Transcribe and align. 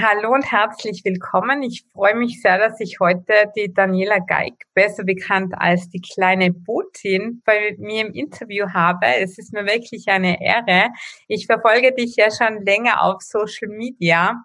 Hallo 0.00 0.32
und 0.32 0.52
herzlich 0.52 1.04
willkommen. 1.04 1.64
Ich 1.64 1.84
freue 1.92 2.14
mich 2.14 2.40
sehr, 2.40 2.56
dass 2.56 2.78
ich 2.78 3.00
heute 3.00 3.50
die 3.56 3.74
Daniela 3.74 4.20
Geig, 4.20 4.54
besser 4.72 5.02
bekannt 5.02 5.54
als 5.58 5.88
die 5.88 6.00
kleine 6.00 6.52
Putin, 6.52 7.42
bei 7.44 7.74
mir 7.78 8.06
im 8.06 8.12
Interview 8.12 8.66
habe. 8.72 9.06
Es 9.20 9.38
ist 9.38 9.52
mir 9.52 9.66
wirklich 9.66 10.06
eine 10.06 10.40
Ehre. 10.40 10.90
Ich 11.26 11.46
verfolge 11.46 11.92
dich 11.92 12.14
ja 12.14 12.28
schon 12.30 12.64
länger 12.64 13.02
auf 13.02 13.22
Social 13.22 13.70
Media 13.70 14.44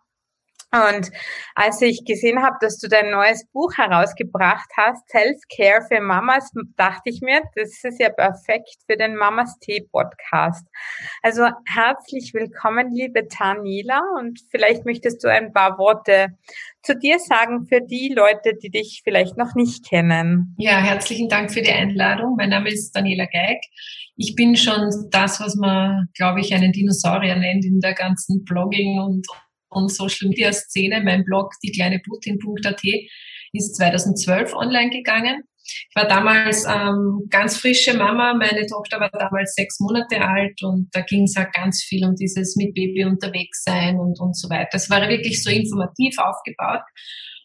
und 0.74 1.12
als 1.54 1.82
ich 1.84 2.04
gesehen 2.04 2.42
habe, 2.42 2.56
dass 2.60 2.80
du 2.80 2.88
dein 2.88 3.12
neues 3.12 3.46
Buch 3.52 3.78
herausgebracht 3.78 4.70
hast, 4.76 5.08
Self-Care 5.08 5.86
für 5.88 6.02
Mamas, 6.02 6.52
dachte 6.78 7.12
ich 7.12 7.22
mir, 7.22 7.42
das 7.56 7.84
ist 7.84 8.00
ja 8.00 8.10
perfekt 8.10 8.78
für 8.88 8.98
den 8.98 9.16
Mamas 9.16 9.60
Tee 9.60 9.88
Podcast. 9.92 10.66
Also 11.22 11.48
herzlich 11.66 12.34
willkommen, 12.34 12.92
liebe 12.92 13.28
Tanila, 13.28 14.02
und 14.20 14.40
vielleicht 14.50 14.84
möchtest 14.84 15.24
du 15.24 15.28
ein 15.28 15.54
paar 15.54 15.78
Worte 15.78 16.30
zu 16.82 16.98
dir 16.98 17.20
sagen 17.20 17.66
für 17.68 17.82
die 17.82 18.12
Leute, 18.16 18.56
die 18.62 18.72
dich 18.72 19.02
vielleicht 19.04 19.38
noch 19.38 19.54
nicht 19.54 19.88
kennen. 19.88 20.56
Ja, 20.58 20.78
herzlichen 20.78 21.30
Dank 21.30 21.52
für 21.52 21.62
die 21.62 21.72
Einladung. 21.72 22.36
Mein 22.36 22.50
Name 22.50 22.70
ist 22.70 22.92
Daniela 22.94 23.26
Geig. 23.26 23.62
Ich 24.16 24.36
bin 24.36 24.56
schon 24.56 24.90
das, 25.12 25.40
was 25.40 25.56
man, 25.56 26.08
glaube 26.16 26.42
ich, 26.42 26.54
einen 26.54 26.72
Dinosaurier 26.72 27.36
nennt 27.36 27.64
in 27.64 27.80
der 27.80 27.94
ganzen 27.94 28.44
Blogging 28.44 29.00
und 29.00 29.28
und 29.74 29.90
Social 29.90 30.30
Media 30.30 30.52
Szene. 30.52 31.02
Mein 31.04 31.24
Blog, 31.24 31.54
die 31.64 31.72
kleine 31.72 32.00
Putin.at, 32.00 32.82
ist 33.54 33.76
2012 33.76 34.54
online 34.54 34.90
gegangen. 34.90 35.44
Ich 35.66 35.96
war 35.96 36.08
damals 36.08 36.66
ähm, 36.66 37.28
ganz 37.30 37.58
frische 37.58 37.96
Mama. 37.98 38.34
Meine 38.34 38.66
Tochter 38.66 39.00
war 39.00 39.10
damals 39.10 39.54
sechs 39.56 39.80
Monate 39.80 40.22
alt 40.22 40.62
und 40.62 40.90
da 40.92 41.02
ging 41.02 41.24
es 41.24 41.36
halt 41.38 41.54
ganz 41.54 41.84
viel 41.84 42.06
um 42.06 42.16
dieses 42.16 42.56
mit 42.58 42.74
Baby 42.74 43.06
unterwegs 43.06 43.64
sein 43.64 43.98
und, 43.98 44.20
und 44.20 44.38
so 44.38 44.50
weiter. 44.50 44.76
Es 44.76 44.90
war 44.90 45.08
wirklich 45.08 45.42
so 45.42 45.50
informativ 45.50 46.18
aufgebaut. 46.18 46.82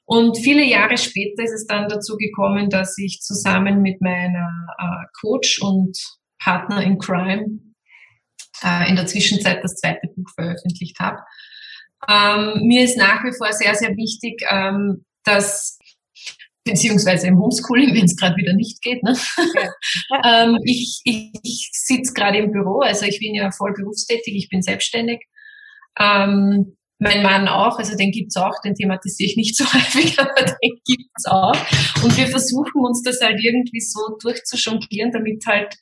Und 0.04 0.38
viele 0.38 0.64
Jahre 0.64 0.96
später 0.96 1.44
ist 1.44 1.52
es 1.52 1.66
dann 1.66 1.88
dazu 1.88 2.16
gekommen, 2.16 2.70
dass 2.70 2.96
ich 2.98 3.20
zusammen 3.20 3.82
mit 3.82 4.00
meiner 4.00 4.48
äh, 4.78 5.06
Coach 5.20 5.60
und 5.60 5.96
Partner 6.42 6.82
in 6.82 6.98
Crime 6.98 7.60
äh, 8.64 8.88
in 8.88 8.96
der 8.96 9.06
Zwischenzeit 9.06 9.62
das 9.62 9.74
zweite 9.76 10.08
Buch 10.08 10.28
veröffentlicht 10.34 10.98
habe. 10.98 11.18
Ähm, 12.08 12.66
mir 12.66 12.84
ist 12.84 12.96
nach 12.96 13.24
wie 13.24 13.36
vor 13.36 13.52
sehr, 13.52 13.74
sehr 13.74 13.96
wichtig, 13.96 14.42
ähm, 14.50 15.04
dass 15.24 15.78
beziehungsweise 16.64 17.26
im 17.26 17.38
Homeschooling, 17.38 17.94
wenn 17.94 18.04
es 18.04 18.16
gerade 18.16 18.36
wieder 18.36 18.54
nicht 18.54 18.82
geht. 18.82 19.02
Ne? 19.02 19.16
Ja. 19.54 20.44
ähm, 20.44 20.58
ich 20.64 21.00
ich, 21.04 21.32
ich 21.42 21.70
sitze 21.72 22.12
gerade 22.12 22.38
im 22.38 22.52
Büro, 22.52 22.80
also 22.80 23.06
ich 23.06 23.18
bin 23.18 23.34
ja 23.34 23.50
voll 23.50 23.72
berufstätig, 23.72 24.34
ich 24.34 24.48
bin 24.48 24.62
selbstständig. 24.62 25.20
Ähm, 25.98 26.76
mein 27.00 27.22
Mann 27.22 27.46
auch, 27.46 27.78
also 27.78 27.96
den 27.96 28.10
gibt's 28.10 28.36
auch, 28.36 28.54
den 28.64 28.74
thematisiere 28.74 29.30
ich 29.30 29.36
nicht 29.36 29.56
so 29.56 29.64
häufig, 29.72 30.18
aber 30.18 30.34
den 30.34 30.80
gibt's 30.84 31.26
auch. 31.26 31.56
Und 32.02 32.16
wir 32.16 32.26
versuchen 32.26 32.84
uns 32.84 33.02
das 33.02 33.20
halt 33.20 33.40
irgendwie 33.42 33.80
so 33.80 34.00
durchzujonglieren, 34.20 35.12
damit 35.12 35.44
halt 35.46 35.74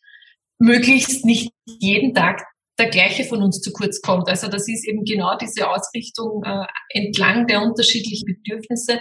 möglichst 0.58 1.24
nicht 1.24 1.52
jeden 1.64 2.14
Tag 2.14 2.42
der 2.78 2.90
gleiche 2.90 3.24
von 3.24 3.42
uns 3.42 3.60
zu 3.60 3.72
kurz 3.72 4.00
kommt. 4.00 4.28
Also 4.28 4.48
das 4.48 4.68
ist 4.68 4.86
eben 4.86 5.04
genau 5.04 5.36
diese 5.36 5.68
Ausrichtung 5.68 6.42
äh, 6.44 6.66
entlang 6.90 7.46
der 7.46 7.62
unterschiedlichen 7.62 8.26
Bedürfnisse. 8.26 9.00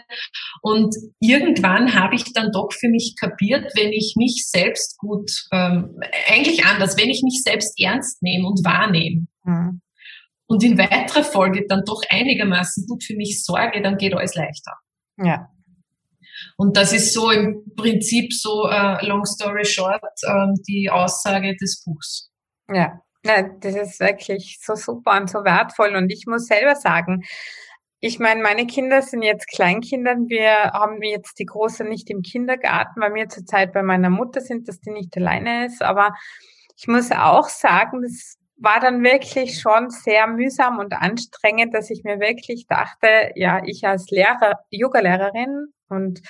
Und 0.61 0.95
irgendwann 1.19 1.93
habe 1.93 2.15
ich 2.15 2.31
dann 2.33 2.51
doch 2.51 2.71
für 2.71 2.87
mich 2.87 3.15
kapiert, 3.19 3.71
wenn 3.75 3.91
ich 3.91 4.15
mich 4.17 4.47
selbst 4.47 4.97
gut, 4.97 5.29
ähm, 5.51 5.97
eigentlich 6.27 6.65
anders, 6.65 6.97
wenn 6.97 7.09
ich 7.09 7.21
mich 7.23 7.41
selbst 7.43 7.79
ernst 7.79 8.21
nehme 8.21 8.47
und 8.47 8.63
wahrnehme. 8.63 9.27
Mhm. 9.43 9.81
Und 10.47 10.63
in 10.63 10.77
weiterer 10.77 11.23
Folge 11.23 11.65
dann 11.67 11.81
doch 11.85 12.01
einigermaßen 12.09 12.85
gut 12.87 13.03
für 13.03 13.15
mich 13.15 13.43
sorge, 13.43 13.81
dann 13.81 13.97
geht 13.97 14.13
alles 14.13 14.35
leichter. 14.35 14.73
Ja. 15.17 15.49
Und 16.57 16.77
das 16.77 16.93
ist 16.93 17.13
so 17.13 17.31
im 17.31 17.63
Prinzip 17.75 18.31
so, 18.31 18.67
äh, 18.69 19.05
long 19.05 19.25
story 19.25 19.65
short, 19.65 20.01
äh, 20.21 20.53
die 20.67 20.89
Aussage 20.89 21.55
des 21.55 21.83
Buchs. 21.83 22.29
Ja, 22.67 22.99
ja, 23.25 23.41
das 23.41 23.75
ist 23.75 23.99
wirklich 23.99 24.59
so 24.61 24.75
super 24.75 25.19
und 25.19 25.29
so 25.29 25.43
wertvoll. 25.43 25.95
Und 25.95 26.11
ich 26.11 26.25
muss 26.27 26.45
selber 26.45 26.75
sagen, 26.75 27.23
ich 27.99 28.19
meine, 28.19 28.43
meine 28.43 28.67
Kinder 28.67 29.01
sind 29.01 29.23
jetzt 29.23 29.47
Kleinkinder. 29.47 30.15
Wir 30.27 30.71
haben 30.73 31.01
jetzt 31.01 31.39
die 31.39 31.45
Große 31.45 31.83
nicht 31.83 32.09
im 32.11 32.21
Kindergarten, 32.21 33.01
weil 33.01 33.15
wir 33.15 33.29
zurzeit 33.29 33.73
bei 33.73 33.81
meiner 33.81 34.11
Mutter 34.11 34.41
sind, 34.41 34.67
dass 34.67 34.79
die 34.79 34.91
nicht 34.91 35.17
alleine 35.17 35.65
ist. 35.65 35.81
Aber 35.81 36.13
ich 36.77 36.87
muss 36.87 37.11
auch 37.11 37.49
sagen, 37.49 38.03
das 38.03 38.37
war 38.57 38.79
dann 38.79 39.03
wirklich 39.03 39.59
schon 39.59 39.89
sehr 39.89 40.27
mühsam 40.27 40.79
und 40.79 40.93
anstrengend, 40.93 41.73
dass 41.73 41.89
ich 41.89 42.03
mir 42.03 42.19
wirklich 42.19 42.67
dachte, 42.67 43.31
ja, 43.35 43.61
ich 43.65 43.85
als 43.85 44.09
Lehrer, 44.09 44.59
Yoga-Lehrerin 44.69 45.73
und 45.89 46.21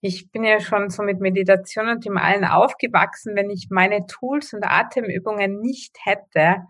ich 0.00 0.30
bin 0.30 0.44
ja 0.44 0.60
schon 0.60 0.90
so 0.90 1.02
mit 1.02 1.20
Meditation 1.20 1.88
und 1.88 2.04
dem 2.04 2.16
allen 2.16 2.44
aufgewachsen, 2.44 3.36
wenn 3.36 3.50
ich 3.50 3.68
meine 3.70 4.06
Tools 4.06 4.52
und 4.54 4.64
Atemübungen 4.64 5.60
nicht 5.60 5.96
hätte, 6.04 6.62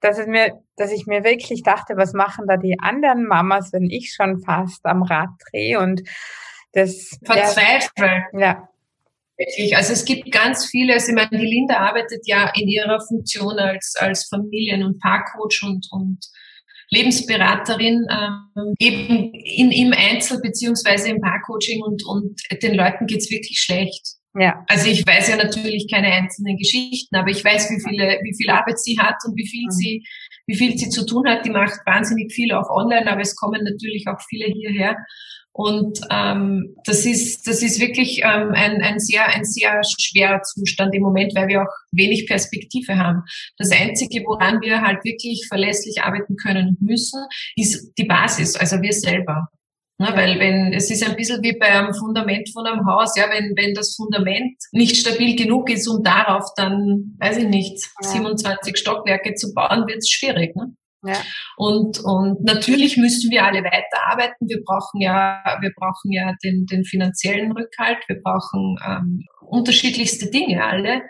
dass 0.00 0.18
es 0.18 0.26
mir, 0.26 0.62
dass 0.76 0.92
ich 0.92 1.06
mir 1.06 1.24
wirklich 1.24 1.62
dachte, 1.62 1.96
was 1.96 2.12
machen 2.12 2.46
da 2.46 2.56
die 2.56 2.78
anderen 2.80 3.26
Mamas, 3.26 3.72
wenn 3.72 3.90
ich 3.90 4.12
schon 4.14 4.40
fast 4.40 4.84
am 4.86 5.02
Rad 5.02 5.30
drehe 5.50 5.78
und 5.78 6.02
das 6.72 7.18
verzweifelt. 7.24 8.24
Ja. 8.32 8.69
Wirklich. 9.40 9.74
Also 9.74 9.94
es 9.94 10.04
gibt 10.04 10.30
ganz 10.32 10.66
viele, 10.66 10.92
also 10.92 11.08
ich 11.08 11.14
meine, 11.14 11.30
die 11.30 11.46
Linda 11.46 11.78
arbeitet 11.78 12.20
ja 12.26 12.52
in 12.54 12.68
ihrer 12.68 13.00
Funktion 13.00 13.58
als, 13.58 13.94
als 13.98 14.28
Familien- 14.28 14.84
und 14.84 15.00
Paarcoach 15.00 15.62
und, 15.62 15.86
und 15.92 16.18
Lebensberaterin 16.90 18.06
ähm, 18.10 18.74
eben 18.78 19.32
in, 19.32 19.72
im 19.72 19.94
Einzel- 19.94 20.42
beziehungsweise 20.42 21.08
im 21.08 21.22
Paarcoaching 21.22 21.80
und, 21.80 22.04
und 22.04 22.38
den 22.62 22.74
Leuten 22.74 23.06
geht's 23.06 23.30
wirklich 23.30 23.58
schlecht. 23.60 24.20
Ja. 24.38 24.62
Also 24.68 24.90
ich 24.90 25.06
weiß 25.06 25.28
ja 25.28 25.36
natürlich 25.36 25.88
keine 25.90 26.12
einzelnen 26.12 26.58
Geschichten, 26.58 27.16
aber 27.16 27.30
ich 27.30 27.42
weiß, 27.42 27.70
wie 27.70 27.80
viele, 27.80 28.20
wie 28.22 28.36
viel 28.36 28.50
Arbeit 28.50 28.78
sie 28.78 28.98
hat 28.98 29.16
und 29.24 29.34
wie 29.36 29.48
viel 29.48 29.64
mhm. 29.64 29.70
sie, 29.70 30.04
wie 30.46 30.54
viel 30.54 30.76
sie 30.76 30.90
zu 30.90 31.06
tun 31.06 31.26
hat. 31.26 31.46
Die 31.46 31.50
macht 31.50 31.80
wahnsinnig 31.86 32.30
viel 32.30 32.52
auch 32.52 32.68
online, 32.68 33.10
aber 33.10 33.22
es 33.22 33.34
kommen 33.36 33.64
natürlich 33.64 34.04
auch 34.06 34.20
viele 34.28 34.52
hierher. 34.52 34.98
Und 35.52 36.00
ähm, 36.10 36.76
das 36.84 37.04
ist 37.04 37.46
das 37.46 37.62
ist 37.62 37.80
wirklich 37.80 38.22
ähm, 38.22 38.52
ein, 38.54 38.80
ein 38.82 39.00
sehr 39.00 39.26
ein 39.26 39.44
sehr 39.44 39.80
schwerer 39.98 40.42
Zustand 40.42 40.94
im 40.94 41.02
Moment, 41.02 41.34
weil 41.34 41.48
wir 41.48 41.62
auch 41.62 41.74
wenig 41.90 42.26
Perspektive 42.26 42.96
haben. 42.96 43.22
Das 43.58 43.72
Einzige, 43.72 44.22
woran 44.24 44.60
wir 44.60 44.80
halt 44.80 45.04
wirklich 45.04 45.46
verlässlich 45.48 46.02
arbeiten 46.02 46.36
können 46.36 46.68
und 46.68 46.82
müssen, 46.82 47.20
ist 47.56 47.92
die 47.98 48.04
Basis, 48.04 48.56
also 48.56 48.80
wir 48.80 48.92
selber. 48.92 49.48
Ja, 49.98 50.16
weil 50.16 50.38
wenn 50.38 50.72
es 50.72 50.90
ist 50.90 51.06
ein 51.06 51.14
bisschen 51.14 51.42
wie 51.42 51.58
beim 51.58 51.92
Fundament 51.92 52.48
von 52.54 52.66
einem 52.66 52.86
Haus, 52.86 53.16
ja, 53.16 53.24
wenn 53.28 53.54
wenn 53.54 53.74
das 53.74 53.96
Fundament 53.96 54.56
nicht 54.72 54.96
stabil 54.96 55.36
genug 55.36 55.68
ist, 55.68 55.86
um 55.88 56.02
darauf 56.02 56.44
dann, 56.56 57.16
weiß 57.18 57.36
ich 57.38 57.48
nicht, 57.48 57.86
ja. 58.02 58.08
27 58.08 58.78
Stockwerke 58.78 59.34
zu 59.34 59.52
bauen, 59.52 59.86
wird 59.86 59.98
es 59.98 60.08
schwierig. 60.08 60.56
Ne? 60.56 60.74
Ja. 61.02 61.16
Und, 61.56 61.98
und 62.00 62.44
natürlich 62.44 62.96
müssen 62.96 63.30
wir 63.30 63.44
alle 63.44 63.62
weiterarbeiten. 63.64 64.46
Wir 64.48 64.62
brauchen 64.64 65.00
ja, 65.00 65.42
wir 65.60 65.72
brauchen 65.74 66.12
ja 66.12 66.34
den, 66.44 66.66
den 66.66 66.84
finanziellen 66.84 67.52
Rückhalt. 67.52 67.98
Wir 68.06 68.20
brauchen 68.22 68.76
ähm, 68.86 69.24
unterschiedlichste 69.40 70.30
Dinge 70.30 70.64
alle. 70.64 71.02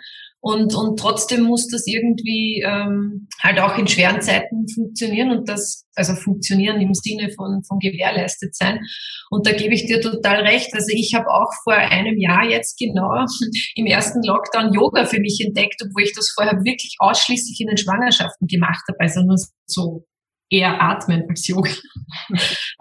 Und, 0.43 0.75
und 0.75 0.99
trotzdem 0.99 1.43
muss 1.43 1.69
das 1.69 1.87
irgendwie 1.87 2.62
ähm, 2.67 3.28
halt 3.43 3.61
auch 3.61 3.77
in 3.77 3.87
schweren 3.87 4.23
Zeiten 4.23 4.67
funktionieren 4.75 5.31
und 5.33 5.49
das, 5.49 5.87
also 5.95 6.15
funktionieren 6.15 6.81
im 6.81 6.95
Sinne 6.95 7.31
von, 7.37 7.62
von 7.69 7.78
gewährleistet 7.78 8.56
sein. 8.56 8.81
Und 9.28 9.47
da 9.47 9.53
gebe 9.53 9.75
ich 9.75 9.84
dir 9.84 10.01
total 10.01 10.41
recht. 10.41 10.73
Also 10.73 10.89
ich 10.93 11.12
habe 11.15 11.27
auch 11.28 11.53
vor 11.62 11.75
einem 11.75 12.19
Jahr 12.19 12.49
jetzt 12.49 12.78
genau 12.78 13.11
im 13.75 13.84
ersten 13.84 14.23
Lockdown 14.23 14.73
Yoga 14.73 15.05
für 15.05 15.21
mich 15.21 15.43
entdeckt, 15.45 15.83
obwohl 15.84 16.05
ich 16.05 16.15
das 16.15 16.33
vorher 16.34 16.55
wirklich 16.65 16.97
ausschließlich 17.01 17.61
in 17.61 17.69
den 17.69 17.77
Schwangerschaften 17.77 18.47
gemacht 18.47 18.83
habe. 18.89 18.99
Also 18.99 19.21
nur 19.21 19.37
so 19.67 20.07
eher 20.49 20.81
atmen 20.83 21.25
als 21.28 21.47
Yoga. 21.47 21.71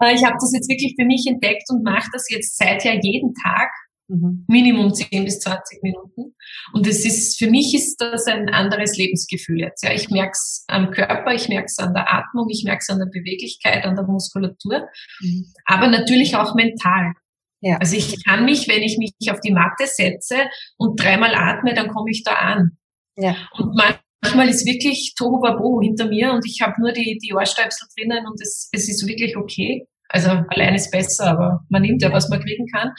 Äh, 0.02 0.14
ich 0.14 0.24
habe 0.24 0.36
das 0.40 0.50
jetzt 0.54 0.70
wirklich 0.70 0.94
für 0.98 1.04
mich 1.04 1.26
entdeckt 1.28 1.64
und 1.68 1.84
mache 1.84 2.08
das 2.14 2.24
jetzt 2.30 2.56
seither 2.56 2.98
jeden 3.02 3.34
Tag 3.34 3.68
Mhm. 4.10 4.44
Minimum 4.48 4.92
10 4.92 5.24
bis 5.24 5.38
20 5.38 5.82
Minuten. 5.82 6.34
Und 6.72 6.86
es 6.86 7.04
ist, 7.04 7.38
für 7.38 7.48
mich 7.48 7.72
ist 7.74 8.00
das 8.00 8.26
ein 8.26 8.48
anderes 8.48 8.96
Lebensgefühl 8.96 9.60
jetzt. 9.60 9.84
Ja, 9.84 9.92
ich 9.92 10.10
merke 10.10 10.32
es 10.32 10.64
am 10.66 10.90
Körper, 10.90 11.32
ich 11.32 11.48
merke 11.48 11.66
es 11.66 11.78
an 11.78 11.94
der 11.94 12.12
Atmung, 12.12 12.48
ich 12.50 12.64
merke 12.64 12.80
es 12.80 12.90
an 12.90 12.98
der 12.98 13.06
Beweglichkeit, 13.06 13.84
an 13.84 13.94
der 13.94 14.04
Muskulatur, 14.04 14.88
mhm. 15.20 15.46
aber 15.64 15.86
natürlich 15.86 16.34
auch 16.34 16.56
mental. 16.56 17.12
Ja. 17.60 17.76
Also 17.76 17.96
ich 17.96 18.24
kann 18.24 18.44
mich, 18.44 18.68
wenn 18.68 18.82
ich 18.82 18.98
mich 18.98 19.12
auf 19.30 19.40
die 19.40 19.52
Matte 19.52 19.86
setze 19.86 20.36
und 20.76 21.00
dreimal 21.00 21.34
atme, 21.34 21.74
dann 21.74 21.88
komme 21.88 22.10
ich 22.10 22.24
da 22.24 22.32
an. 22.32 22.78
Ja. 23.16 23.36
Und 23.52 23.76
manchmal 23.76 24.48
ist 24.48 24.66
wirklich 24.66 25.14
Tohuwabohu 25.16 25.82
hinter 25.82 26.08
mir 26.08 26.32
und 26.32 26.44
ich 26.46 26.62
habe 26.62 26.80
nur 26.80 26.92
die, 26.92 27.18
die 27.22 27.32
Ohrstöpsel 27.32 27.86
drinnen 27.96 28.26
und 28.26 28.40
es, 28.40 28.70
es 28.72 28.88
ist 28.88 29.06
wirklich 29.06 29.36
okay. 29.36 29.86
Also 30.12 30.30
allein 30.48 30.74
ist 30.74 30.90
besser, 30.90 31.28
aber 31.28 31.60
man 31.68 31.82
nimmt 31.82 32.02
ja, 32.02 32.12
was 32.12 32.28
man 32.28 32.40
kriegen 32.40 32.66
kann. 32.66 32.90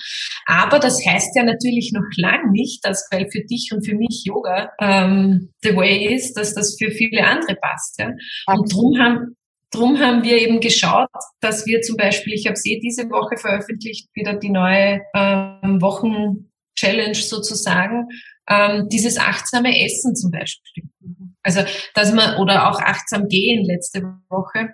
Aber 0.46 0.80
das 0.80 1.06
heißt 1.06 1.36
ja 1.36 1.44
natürlich 1.44 1.92
noch 1.94 2.08
lang 2.16 2.52
nicht, 2.52 2.86
dass 2.86 3.08
weil 3.12 3.30
für 3.30 3.44
dich 3.44 3.70
und 3.74 3.86
für 3.86 3.96
mich 3.96 4.24
Yoga 4.26 4.72
ähm, 4.80 5.50
the 5.62 5.76
way 5.76 6.14
ist, 6.16 6.34
dass 6.36 6.54
das 6.54 6.78
für 6.80 6.92
viele 6.92 7.26
andere 7.26 7.56
passt. 7.56 8.00
Ja? 8.00 8.12
Und 8.48 8.74
drum 8.74 8.98
haben 8.98 9.36
drum 9.72 10.00
haben 10.00 10.24
wir 10.24 10.38
eben 10.38 10.60
geschaut, 10.60 11.10
dass 11.40 11.66
wir 11.66 11.82
zum 11.82 11.96
Beispiel, 11.96 12.34
ich 12.34 12.46
habe 12.46 12.58
sie 12.58 12.80
diese 12.80 13.10
Woche 13.10 13.38
veröffentlicht, 13.38 14.10
wieder 14.14 14.34
die 14.34 14.50
neue 14.50 15.02
ähm, 15.16 15.82
Wochen-Challenge 15.82 17.16
sozusagen, 17.16 18.08
ähm, 18.50 18.88
dieses 18.90 19.18
achtsame 19.18 19.84
Essen 19.84 20.16
zum 20.16 20.32
Beispiel. 20.32 20.84
Also, 21.44 21.62
dass 21.96 22.14
man, 22.14 22.38
oder 22.38 22.70
auch 22.70 22.80
achtsam 22.82 23.28
gehen 23.28 23.66
letzte 23.66 24.04
Woche, 24.30 24.74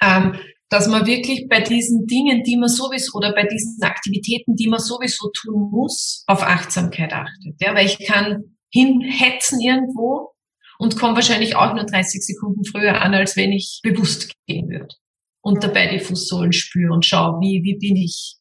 ähm, 0.00 0.36
dass 0.70 0.86
man 0.86 1.06
wirklich 1.06 1.48
bei 1.48 1.60
diesen 1.60 2.06
Dingen, 2.06 2.44
die 2.44 2.56
man 2.56 2.68
sowieso, 2.68 3.18
oder 3.18 3.34
bei 3.34 3.44
diesen 3.44 3.82
Aktivitäten, 3.82 4.54
die 4.54 4.68
man 4.68 4.78
sowieso 4.78 5.30
tun 5.30 5.68
muss, 5.70 6.24
auf 6.28 6.42
Achtsamkeit 6.42 7.12
achtet. 7.12 7.60
Ja, 7.60 7.74
weil 7.74 7.86
ich 7.86 7.98
kann 8.06 8.56
hinhetzen 8.72 9.60
irgendwo 9.60 10.30
und 10.78 10.96
komme 10.96 11.16
wahrscheinlich 11.16 11.56
auch 11.56 11.74
nur 11.74 11.84
30 11.84 12.24
Sekunden 12.24 12.64
früher 12.64 13.02
an, 13.02 13.14
als 13.14 13.36
wenn 13.36 13.52
ich 13.52 13.80
bewusst 13.82 14.32
gehen 14.46 14.70
würde. 14.70 14.94
Und 15.42 15.64
dabei 15.64 15.88
die 15.88 15.98
Fußsohlen 15.98 16.52
spüre 16.52 16.92
und 16.92 17.04
schaue, 17.04 17.40
wie, 17.40 17.62
wie 17.64 17.76
bin 17.76 17.96
ich 17.96 18.36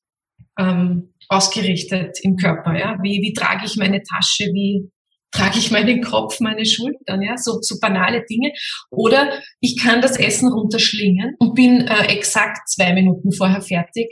ähm, 0.60 1.14
ausgerichtet 1.30 2.20
im 2.22 2.36
Körper, 2.36 2.78
ja? 2.78 2.98
Wie, 3.02 3.22
wie 3.22 3.34
trage 3.34 3.66
ich 3.66 3.76
meine 3.78 4.04
Tasche, 4.04 4.46
wie 4.54 4.92
trage 5.32 5.60
ich 5.60 5.72
meinen 5.72 6.02
Kopf, 6.02 6.40
meine 6.40 6.66
Schultern, 6.66 7.22
ja, 7.22 7.38
so, 7.38 7.60
so 7.62 7.80
banale 7.80 8.24
Dinge. 8.30 8.52
Oder 8.90 9.40
ich 9.60 9.78
kann 9.78 10.02
das 10.02 10.18
Essen 10.18 10.52
runterschlingen 10.52 11.36
und 11.40 11.56
bin 11.56 11.88
äh, 11.88 12.06
exakt 12.08 12.70
zwei 12.70 12.94
Minuten 12.94 13.32
vorher 13.32 13.62
fertig, 13.62 14.08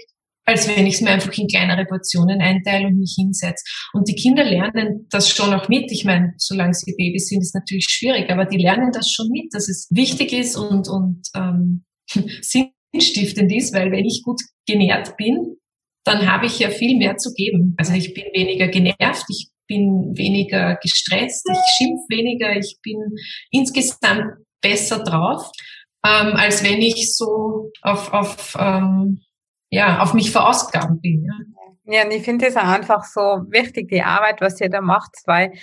als 0.46 0.68
wenn 0.68 0.88
ich 0.88 0.96
es 0.96 1.02
mir 1.02 1.10
einfach 1.10 1.36
in 1.38 1.48
kleinere 1.48 1.86
Portionen 1.86 2.40
einteile 2.40 2.88
und 2.88 3.00
mich 3.00 3.16
hinsetze. 3.18 3.64
Und 3.94 4.08
die 4.08 4.16
Kinder 4.16 4.44
lernen 4.44 5.08
das 5.10 5.30
schon 5.30 5.54
auch 5.54 5.68
mit. 5.68 5.92
Ich 5.92 6.06
meine, 6.06 6.34
solange 6.38 6.74
sie 6.74 6.96
Babys 6.98 7.28
sind, 7.28 7.42
ist 7.42 7.56
natürlich 7.56 7.88
schwierig, 7.90 8.30
aber 8.30 8.46
die 8.46 8.58
lernen 8.58 8.92
das 8.94 9.12
schon 9.12 9.30
mit, 9.30 9.54
dass 9.54 9.68
es 9.68 9.88
wichtig 9.92 10.31
ist 10.34 10.56
und, 10.56 10.88
und 10.88 11.28
ähm, 11.36 11.84
sinnstiftend 12.42 13.52
ist, 13.52 13.74
weil 13.74 13.92
wenn 13.92 14.06
ich 14.06 14.24
gut 14.24 14.42
genährt 14.66 15.18
bin, 15.18 15.58
dann 16.06 16.31
habe 16.31 16.46
ich 16.46 16.60
ja 16.60 16.70
viel 16.70 16.98
mehr 16.98 17.18
zu 17.18 17.34
geben. 17.34 17.74
Also 17.78 17.94
ich 17.94 18.13
bin 18.13 18.24
weniger 18.34 18.70
genervt, 18.70 19.25
ich 19.30 19.50
bin 19.68 20.18
weniger 20.18 20.78
gestresst, 20.81 21.48
ich 21.52 21.60
schimpf 21.78 22.02
weniger, 22.10 22.56
ich 22.56 22.78
bin 22.81 22.98
insgesamt 23.52 24.25
besser 24.62 25.04
drauf, 25.04 25.52
ähm, 26.06 26.34
als 26.36 26.64
wenn 26.64 26.81
ich 26.81 27.16
so 27.16 27.72
auf, 27.81 28.14
auf, 28.14 28.58
ähm, 28.60 29.22
ja, 29.69 30.02
auf 30.02 30.14
mich 30.14 30.31
verausgaben 30.31 31.00
bin. 31.02 31.25
Ja, 31.86 32.00
ja 32.00 32.06
und 32.06 32.12
ich 32.12 32.24
finde 32.24 32.48
es 32.48 32.56
einfach 32.56 33.04
so 33.04 33.22
wichtig, 33.50 33.90
die 33.90 34.02
Arbeit, 34.02 34.42
was 34.42 34.60
ihr 34.62 34.69
da 34.69 34.81
macht, 34.81 35.12
weil 35.25 35.54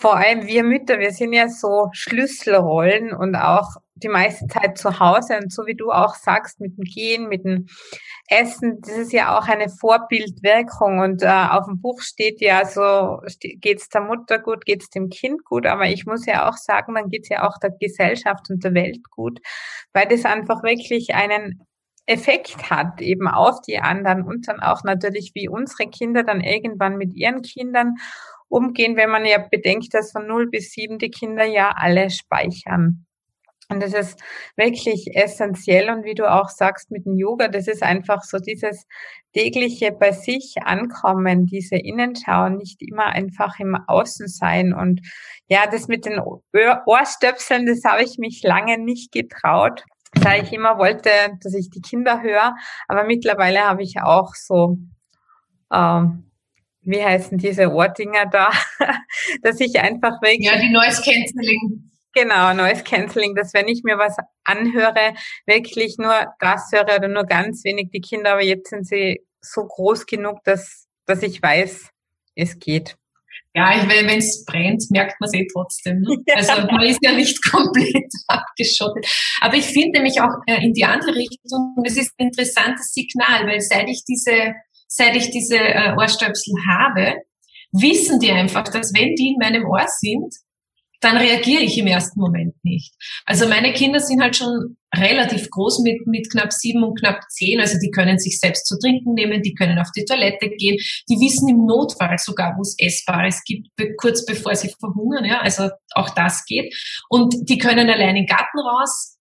vor 0.00 0.16
allem 0.16 0.46
wir 0.46 0.64
Mütter, 0.64 0.98
wir 0.98 1.12
sind 1.12 1.34
ja 1.34 1.48
so 1.48 1.90
Schlüsselrollen 1.92 3.12
und 3.12 3.36
auch 3.36 3.76
die 3.94 4.08
meiste 4.08 4.46
Zeit 4.46 4.78
zu 4.78 4.98
Hause. 4.98 5.36
Und 5.36 5.52
so 5.52 5.66
wie 5.66 5.74
du 5.74 5.90
auch 5.90 6.14
sagst, 6.14 6.58
mit 6.58 6.78
dem 6.78 6.84
Gehen, 6.84 7.28
mit 7.28 7.44
dem 7.44 7.66
Essen, 8.26 8.80
das 8.80 8.96
ist 8.96 9.12
ja 9.12 9.38
auch 9.38 9.46
eine 9.46 9.68
Vorbildwirkung. 9.68 11.00
Und 11.00 11.22
äh, 11.22 11.26
auf 11.26 11.66
dem 11.66 11.82
Buch 11.82 12.00
steht 12.00 12.40
ja 12.40 12.64
so, 12.64 13.20
geht's 13.40 13.90
der 13.90 14.00
Mutter 14.00 14.38
gut, 14.38 14.64
geht's 14.64 14.88
dem 14.88 15.10
Kind 15.10 15.44
gut, 15.44 15.66
aber 15.66 15.86
ich 15.86 16.06
muss 16.06 16.24
ja 16.24 16.48
auch 16.48 16.56
sagen, 16.56 16.94
dann 16.94 17.10
geht's 17.10 17.28
ja 17.28 17.46
auch 17.46 17.58
der 17.58 17.70
Gesellschaft 17.78 18.48
und 18.48 18.64
der 18.64 18.72
Welt 18.72 19.10
gut, 19.10 19.40
weil 19.92 20.08
das 20.08 20.24
einfach 20.24 20.62
wirklich 20.62 21.14
einen 21.14 21.66
Effekt 22.06 22.70
hat 22.70 23.02
eben 23.02 23.28
auf 23.28 23.60
die 23.60 23.80
anderen. 23.80 24.22
Und 24.22 24.48
dann 24.48 24.60
auch 24.60 24.82
natürlich, 24.82 25.32
wie 25.34 25.50
unsere 25.50 25.90
Kinder 25.90 26.22
dann 26.22 26.40
irgendwann 26.40 26.96
mit 26.96 27.14
ihren 27.14 27.42
Kindern 27.42 27.96
umgehen, 28.50 28.96
wenn 28.96 29.10
man 29.10 29.24
ja 29.24 29.38
bedenkt, 29.38 29.94
dass 29.94 30.12
von 30.12 30.26
0 30.26 30.50
bis 30.50 30.72
7 30.72 30.98
die 30.98 31.10
Kinder 31.10 31.44
ja 31.44 31.72
alle 31.76 32.10
speichern. 32.10 33.06
Und 33.70 33.80
das 33.80 33.94
ist 33.94 34.20
wirklich 34.56 35.14
essentiell. 35.14 35.90
Und 35.90 36.04
wie 36.04 36.14
du 36.14 36.30
auch 36.30 36.48
sagst 36.48 36.90
mit 36.90 37.06
dem 37.06 37.16
Yoga, 37.16 37.46
das 37.46 37.68
ist 37.68 37.84
einfach 37.84 38.24
so 38.24 38.38
dieses 38.38 38.84
tägliche 39.32 39.92
bei 39.92 40.10
sich 40.10 40.56
ankommen, 40.64 41.46
diese 41.46 41.76
Innenschau, 41.76 42.48
nicht 42.48 42.82
immer 42.82 43.06
einfach 43.06 43.60
im 43.60 43.76
Außen 43.86 44.26
sein. 44.26 44.74
Und 44.74 45.00
ja, 45.46 45.68
das 45.70 45.86
mit 45.86 46.04
den 46.04 46.20
Ohrstöpseln, 46.20 47.66
das 47.66 47.84
habe 47.84 48.02
ich 48.02 48.18
mich 48.18 48.42
lange 48.42 48.76
nicht 48.76 49.12
getraut, 49.12 49.84
da 50.14 50.34
ich 50.34 50.52
immer 50.52 50.76
wollte, 50.78 51.10
dass 51.40 51.54
ich 51.54 51.70
die 51.70 51.80
Kinder 51.80 52.22
höre. 52.22 52.56
Aber 52.88 53.04
mittlerweile 53.04 53.60
habe 53.60 53.84
ich 53.84 54.00
auch 54.02 54.34
so, 54.34 54.78
ähm, 55.72 56.29
wie 56.82 57.02
heißen 57.02 57.38
diese 57.38 57.70
Ohrdinger 57.70 58.26
da, 58.26 58.50
dass 59.42 59.60
ich 59.60 59.78
einfach 59.78 60.20
wirklich... 60.22 60.46
Ja, 60.46 60.58
die 60.58 60.70
Noise 60.70 61.02
Cancelling 61.02 61.90
Genau, 62.12 62.52
Noise 62.54 62.82
Cancelling, 62.82 63.36
dass 63.36 63.54
wenn 63.54 63.68
ich 63.68 63.82
mir 63.84 63.96
was 63.96 64.16
anhöre, 64.42 65.14
wirklich 65.46 65.96
nur 65.96 66.26
das 66.40 66.70
höre 66.72 66.96
oder 66.96 67.08
nur 67.08 67.24
ganz 67.24 67.62
wenig 67.64 67.90
die 67.92 68.00
Kinder, 68.00 68.32
aber 68.32 68.42
jetzt 68.42 68.70
sind 68.70 68.86
sie 68.86 69.20
so 69.40 69.64
groß 69.64 70.06
genug, 70.06 70.42
dass, 70.44 70.88
dass 71.06 71.22
ich 71.22 71.40
weiß, 71.40 71.90
es 72.34 72.58
geht. 72.58 72.96
Ja, 73.54 73.76
ich 73.76 73.88
wenn 73.88 74.18
es 74.18 74.44
brennt, 74.44 74.84
merkt 74.90 75.20
man 75.20 75.28
es 75.28 75.34
eh 75.34 75.46
trotzdem. 75.52 76.00
Ne? 76.00 76.16
Ja. 76.26 76.36
Also 76.36 76.66
man 76.66 76.82
ist 76.82 77.00
ja 77.02 77.12
nicht 77.12 77.38
komplett 77.50 78.12
abgeschottet. 78.26 79.06
Aber 79.40 79.54
ich 79.54 79.66
finde 79.66 79.98
nämlich 79.98 80.20
auch 80.20 80.34
äh, 80.46 80.64
in 80.64 80.72
die 80.72 80.84
andere 80.84 81.14
Richtung, 81.14 81.74
es 81.84 81.96
ist 81.96 82.12
ein 82.18 82.28
interessantes 82.28 82.92
Signal, 82.92 83.46
weil 83.46 83.60
seit 83.60 83.88
ich 83.88 84.04
diese, 84.04 84.54
seit 84.90 85.16
ich 85.16 85.30
diese 85.30 85.56
äh, 85.56 85.94
Ohrstöpsel 85.96 86.54
habe, 86.68 87.14
wissen 87.72 88.18
die 88.18 88.30
einfach, 88.30 88.64
dass 88.64 88.92
wenn 88.92 89.14
die 89.14 89.28
in 89.28 89.38
meinem 89.38 89.64
Ohr 89.64 89.86
sind, 89.86 90.34
dann 91.00 91.16
reagiere 91.16 91.62
ich 91.62 91.78
im 91.78 91.86
ersten 91.86 92.20
Moment 92.20 92.54
nicht. 92.62 92.92
Also 93.24 93.48
meine 93.48 93.72
Kinder 93.72 94.00
sind 94.00 94.20
halt 94.20 94.36
schon 94.36 94.76
relativ 94.94 95.48
groß 95.48 95.80
mit, 95.82 96.06
mit 96.06 96.30
knapp 96.30 96.52
sieben 96.52 96.82
und 96.82 96.98
knapp 96.98 97.22
zehn. 97.30 97.58
Also 97.58 97.78
die 97.78 97.90
können 97.90 98.18
sich 98.18 98.38
selbst 98.38 98.66
zu 98.66 98.78
trinken 98.78 99.14
nehmen, 99.14 99.40
die 99.40 99.54
können 99.54 99.78
auf 99.78 99.88
die 99.96 100.04
Toilette 100.04 100.50
gehen, 100.50 100.76
die 101.08 101.16
wissen 101.16 101.48
im 101.48 101.64
Notfall 101.64 102.18
sogar, 102.18 102.54
wo 102.58 102.62
es 102.62 102.74
Essbares 102.78 103.42
gibt, 103.44 103.68
kurz 103.98 104.26
bevor 104.26 104.54
sie 104.54 104.74
verhungern. 104.78 105.24
Ja, 105.24 105.40
also 105.40 105.70
auch 105.94 106.10
das 106.10 106.44
geht. 106.44 106.74
Und 107.08 107.34
die 107.48 107.56
können 107.56 107.88
allein 107.88 108.16
in 108.16 108.26
den 108.26 108.26
Garten 108.26 108.58
raus. 108.58 109.16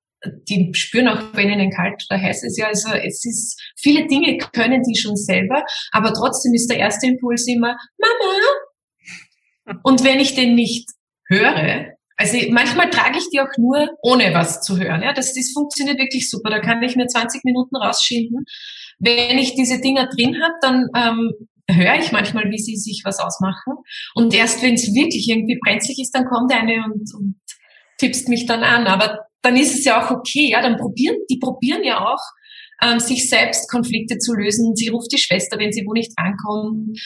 Die 0.49 0.71
spüren 0.73 1.07
auch, 1.07 1.21
wenn 1.33 1.49
ihnen 1.49 1.71
kalt 1.71 2.03
oder 2.09 2.21
heiß 2.21 2.43
ist. 2.43 2.57
Ja, 2.57 2.67
also 2.67 2.89
es 2.91 3.23
ist, 3.25 3.61
viele 3.77 4.05
Dinge 4.07 4.37
können 4.37 4.83
die 4.83 4.99
schon 4.99 5.15
selber, 5.15 5.63
aber 5.91 6.13
trotzdem 6.13 6.53
ist 6.53 6.69
der 6.69 6.77
erste 6.77 7.07
Impuls 7.07 7.47
immer, 7.47 7.77
Mama, 7.97 9.79
und 9.83 10.03
wenn 10.03 10.19
ich 10.19 10.35
den 10.35 10.55
nicht 10.55 10.89
höre, 11.27 11.93
also 12.17 12.37
manchmal 12.49 12.89
trage 12.89 13.17
ich 13.17 13.29
die 13.29 13.39
auch 13.39 13.57
nur, 13.57 13.89
ohne 14.01 14.33
was 14.33 14.61
zu 14.61 14.77
hören. 14.77 15.03
Ja, 15.03 15.13
das, 15.13 15.33
das 15.33 15.51
funktioniert 15.53 15.99
wirklich 15.99 16.29
super. 16.29 16.49
Da 16.49 16.59
kann 16.59 16.83
ich 16.83 16.95
mir 16.95 17.07
20 17.07 17.45
Minuten 17.45 17.77
rausschinden. 17.77 18.43
Wenn 18.99 19.37
ich 19.37 19.55
diese 19.55 19.79
Dinger 19.79 20.07
drin 20.07 20.35
habe, 20.41 20.53
dann 20.61 20.87
ähm, 20.95 21.31
höre 21.69 21.95
ich 21.95 22.11
manchmal, 22.11 22.51
wie 22.51 22.57
sie 22.57 22.75
sich 22.75 23.03
was 23.05 23.19
ausmachen. 23.19 23.73
Und 24.15 24.33
erst 24.33 24.61
wenn 24.61 24.73
es 24.73 24.93
wirklich 24.93 25.29
irgendwie 25.29 25.59
brenzlig 25.63 25.99
ist, 25.99 26.11
dann 26.11 26.25
kommt 26.25 26.53
eine 26.53 26.83
und, 26.83 27.09
und 27.15 27.35
tippst 27.99 28.27
mich 28.27 28.45
dann 28.45 28.63
an. 28.63 28.87
Aber 28.87 29.28
dann 29.41 29.55
ist 29.55 29.77
es 29.77 29.85
ja 29.85 30.03
auch 30.03 30.11
okay. 30.11 30.49
Ja, 30.51 30.61
dann 30.61 30.77
probieren 30.77 31.17
die 31.29 31.39
probieren 31.39 31.83
ja 31.83 32.05
auch 32.05 32.21
ähm, 32.81 32.99
sich 32.99 33.29
selbst 33.29 33.69
Konflikte 33.69 34.17
zu 34.17 34.33
lösen. 34.33 34.75
Sie 34.75 34.89
ruft 34.89 35.11
die 35.11 35.17
Schwester, 35.17 35.57
wenn 35.59 35.71
sie 35.71 35.85
wo 35.85 35.93
nicht 35.93 36.13
rankommt. 36.17 36.99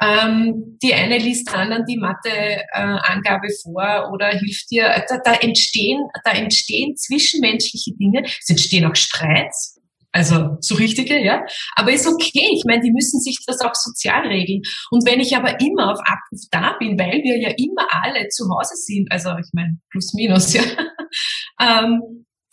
Ähm, 0.00 0.78
die 0.82 0.92
eine 0.92 1.16
liest 1.18 1.48
der 1.48 1.60
anderen 1.60 1.84
die 1.86 1.96
Mathe-Angabe 1.96 3.46
äh, 3.46 3.54
vor 3.62 4.10
oder 4.12 4.28
hilft 4.28 4.70
dir. 4.70 5.04
Da, 5.08 5.18
da, 5.24 5.34
entstehen, 5.34 6.00
da 6.24 6.32
entstehen 6.32 6.96
zwischenmenschliche 6.96 7.92
Dinge. 7.96 8.22
Es 8.24 8.50
entstehen 8.50 8.84
auch 8.84 8.94
Streits. 8.94 9.75
Also 10.16 10.56
so 10.60 10.76
richtige, 10.76 11.22
ja. 11.22 11.44
Aber 11.74 11.92
ist 11.92 12.06
okay. 12.06 12.48
Ich 12.54 12.64
meine, 12.66 12.80
die 12.80 12.90
müssen 12.90 13.20
sich 13.20 13.36
das 13.46 13.60
auch 13.60 13.74
sozial 13.74 14.26
regeln. 14.26 14.62
Und 14.90 15.06
wenn 15.06 15.20
ich 15.20 15.36
aber 15.36 15.60
immer 15.60 15.92
auf 15.92 16.00
Abruf 16.00 16.40
da 16.50 16.74
bin, 16.78 16.98
weil 16.98 17.20
wir 17.22 17.38
ja 17.38 17.50
immer 17.50 17.86
alle 17.90 18.26
zu 18.28 18.48
Hause 18.48 18.76
sind, 18.76 19.12
also 19.12 19.28
ich 19.36 19.50
meine, 19.52 19.78
plus 19.90 20.14
minus, 20.14 20.54
ja, 20.54 20.62
ähm, 21.60 22.00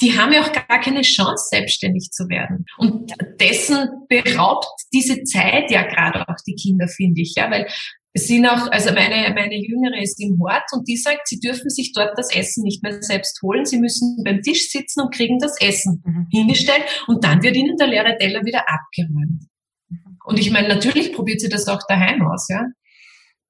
die 0.01 0.19
haben 0.19 0.33
ja 0.33 0.41
auch 0.41 0.51
gar 0.51 0.81
keine 0.81 1.03
Chance, 1.03 1.47
selbstständig 1.51 2.09
zu 2.11 2.27
werden. 2.27 2.65
Und 2.77 3.13
dessen 3.39 3.87
beraubt 4.09 4.67
diese 4.91 5.23
Zeit 5.23 5.71
ja 5.71 5.83
gerade 5.83 6.27
auch 6.27 6.41
die 6.45 6.55
Kinder, 6.55 6.89
finde 6.89 7.21
ich, 7.21 7.35
ja, 7.37 7.49
weil 7.49 7.65
es 8.13 8.27
sind 8.27 8.45
auch, 8.45 8.71
also 8.71 8.93
meine, 8.93 9.33
meine 9.33 9.55
Jüngere 9.55 10.01
ist 10.01 10.21
im 10.21 10.39
Hort 10.39 10.65
und 10.71 10.87
die 10.87 10.97
sagt, 10.97 11.27
sie 11.27 11.39
dürfen 11.39 11.69
sich 11.69 11.93
dort 11.93 12.17
das 12.17 12.33
Essen 12.33 12.63
nicht 12.63 12.83
mehr 12.83 13.01
selbst 13.01 13.41
holen. 13.41 13.65
Sie 13.65 13.79
müssen 13.79 14.21
beim 14.23 14.41
Tisch 14.41 14.69
sitzen 14.69 15.01
und 15.01 15.13
kriegen 15.13 15.39
das 15.39 15.59
Essen 15.59 16.03
mhm. 16.05 16.27
hingestellt 16.31 16.83
und 17.07 17.23
dann 17.23 17.41
wird 17.41 17.55
ihnen 17.55 17.75
der 17.77 17.87
leere 17.87 18.15
Teller 18.17 18.45
wieder 18.45 18.63
abgeräumt. 18.67 19.47
Mhm. 19.89 20.17
Und 20.25 20.39
ich 20.39 20.51
meine, 20.51 20.67
natürlich 20.67 21.11
probiert 21.13 21.41
sie 21.41 21.49
das 21.49 21.67
auch 21.67 21.81
daheim 21.87 22.21
aus, 22.21 22.47
ja 22.49 22.63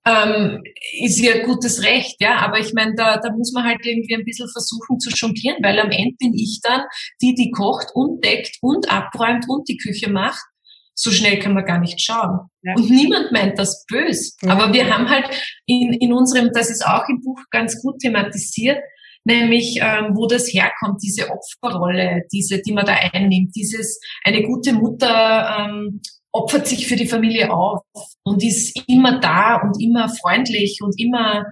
ähm, 0.05 0.62
ist 1.00 1.22
ihr 1.22 1.43
gutes 1.43 1.84
Recht, 1.84 2.17
ja. 2.20 2.38
Aber 2.39 2.60
ich 2.60 2.74
meine, 2.74 2.93
da, 2.96 3.17
da 3.17 3.32
muss 3.32 3.53
man 3.53 3.65
halt 3.65 3.86
irgendwie 3.86 4.15
ein 4.15 4.25
bisschen 4.25 4.50
versuchen 4.51 5.00
zu 5.00 5.10
jonglieren, 5.12 5.58
weil 5.62 5.79
am 5.79 5.91
Ende 5.91 6.15
bin 6.20 6.34
ich 6.34 6.60
dann 6.62 6.82
die, 7.22 7.34
die 7.36 7.51
kocht 7.51 7.88
und 7.93 8.24
deckt 8.24 8.58
und 8.62 8.91
abräumt 8.91 9.46
und 9.48 9.67
die 9.67 9.77
Küche 9.77 10.10
macht. 10.10 10.43
So 10.96 11.12
schnell 11.12 11.40
kann 11.40 11.54
man 11.54 11.66
gar 11.66 11.80
nicht 11.80 12.02
schauen. 12.02 12.48
Ja. 12.62 12.74
Und 12.76 12.90
niemand 12.90 13.32
meint 13.32 13.58
das 13.58 13.86
bös. 13.88 14.38
Ja. 14.42 14.52
Aber 14.52 14.74
wir 14.74 14.94
haben 14.94 15.10
halt 15.10 15.30
in, 15.66 15.94
in 15.94 16.14
unserem, 16.14 16.52
das 16.54 16.70
ist 16.70 16.86
auch 16.86 17.08
im 17.10 17.22
Buch 17.22 17.40
ganz 17.52 17.82
gut 17.82 18.00
thematisiert, 18.00 18.80
nämlich 19.26 19.80
ähm, 19.82 20.12
wo 20.16 20.28
das 20.28 20.48
herkommt, 20.54 21.02
diese 21.04 21.30
Opferrolle, 21.30 22.24
diese, 22.32 22.62
die 22.62 22.74
man 22.74 22.86
da 22.86 22.94
einnimmt, 22.94 23.56
dieses 23.56 24.00
eine 24.24 24.44
gute 24.44 24.74
Mutter 24.74 25.58
ähm, 25.60 26.02
opfert 26.32 26.68
sich 26.68 26.88
für 26.88 26.96
die 26.96 27.08
Familie 27.08 27.54
auf 27.54 27.82
und 28.24 28.44
ist 28.44 28.82
immer 28.88 29.20
da 29.20 29.62
und 29.62 29.82
immer 29.82 30.10
freundlich 30.10 30.80
und 30.82 31.00
immer 31.00 31.46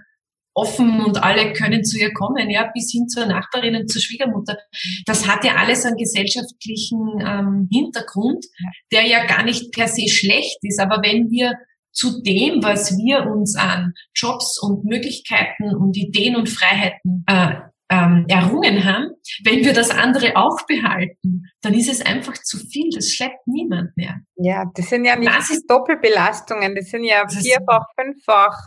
offen 0.54 1.02
und 1.02 1.24
alle 1.24 1.54
können 1.54 1.84
zu 1.84 1.98
ihr 1.98 2.14
kommen, 2.14 2.50
ja, 2.50 2.70
bis 2.74 2.92
hin 2.92 3.08
zur 3.08 3.26
Nachbarin 3.26 3.76
und 3.76 3.90
zur 3.90 4.02
Schwiegermutter. 4.02 4.58
Das 5.06 5.28
hat 5.28 5.44
ja 5.44 5.56
alles 5.56 5.86
einen 5.86 5.98
gesellschaftlichen 5.98 7.00
ähm, 7.26 7.70
Hintergrund, 7.72 8.46
der 8.92 9.06
ja 9.08 9.26
gar 9.26 9.44
nicht 9.44 9.72
per 9.72 9.88
se 9.88 10.08
schlecht 10.08 10.58
ist. 10.62 10.80
Aber 10.80 11.02
wenn 11.04 11.30
wir 11.30 11.54
zu 11.92 12.22
dem, 12.22 12.64
was 12.64 12.98
wir 12.98 13.26
uns 13.26 13.56
an 13.56 13.94
Jobs 14.16 14.60
und 14.62 14.86
Möglichkeiten 14.86 15.76
und 15.76 15.96
Ideen 15.98 16.36
und 16.36 16.50
Freiheiten 16.50 17.26
äh, 17.28 17.56
ähm, 17.90 18.26
errungen 18.30 18.86
haben, 18.86 19.10
wenn 19.44 19.66
wir 19.66 19.74
das 19.74 19.90
andere 19.90 20.38
auch 20.38 20.66
behalten, 20.66 21.44
dann 21.62 21.74
ist 21.74 21.90
es 21.90 22.04
einfach 22.04 22.34
zu 22.34 22.58
viel. 22.58 22.90
Das 22.96 23.10
schleppt 23.10 23.46
niemand 23.48 23.96
mehr. 23.98 24.22
Ja, 24.36 24.66
das 24.74 24.90
sind 24.90 25.04
ja 25.04 25.18
nicht 25.18 25.30
das 25.30 25.50
ist, 25.50 25.70
Doppelbelastungen, 25.70 26.74
das 26.74 26.86
sind 26.86 27.04
ja 27.04 27.28
vierfach, 27.28 27.86
fünffach. 28.00 28.58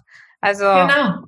Also 0.42 0.64
genau. 0.64 1.24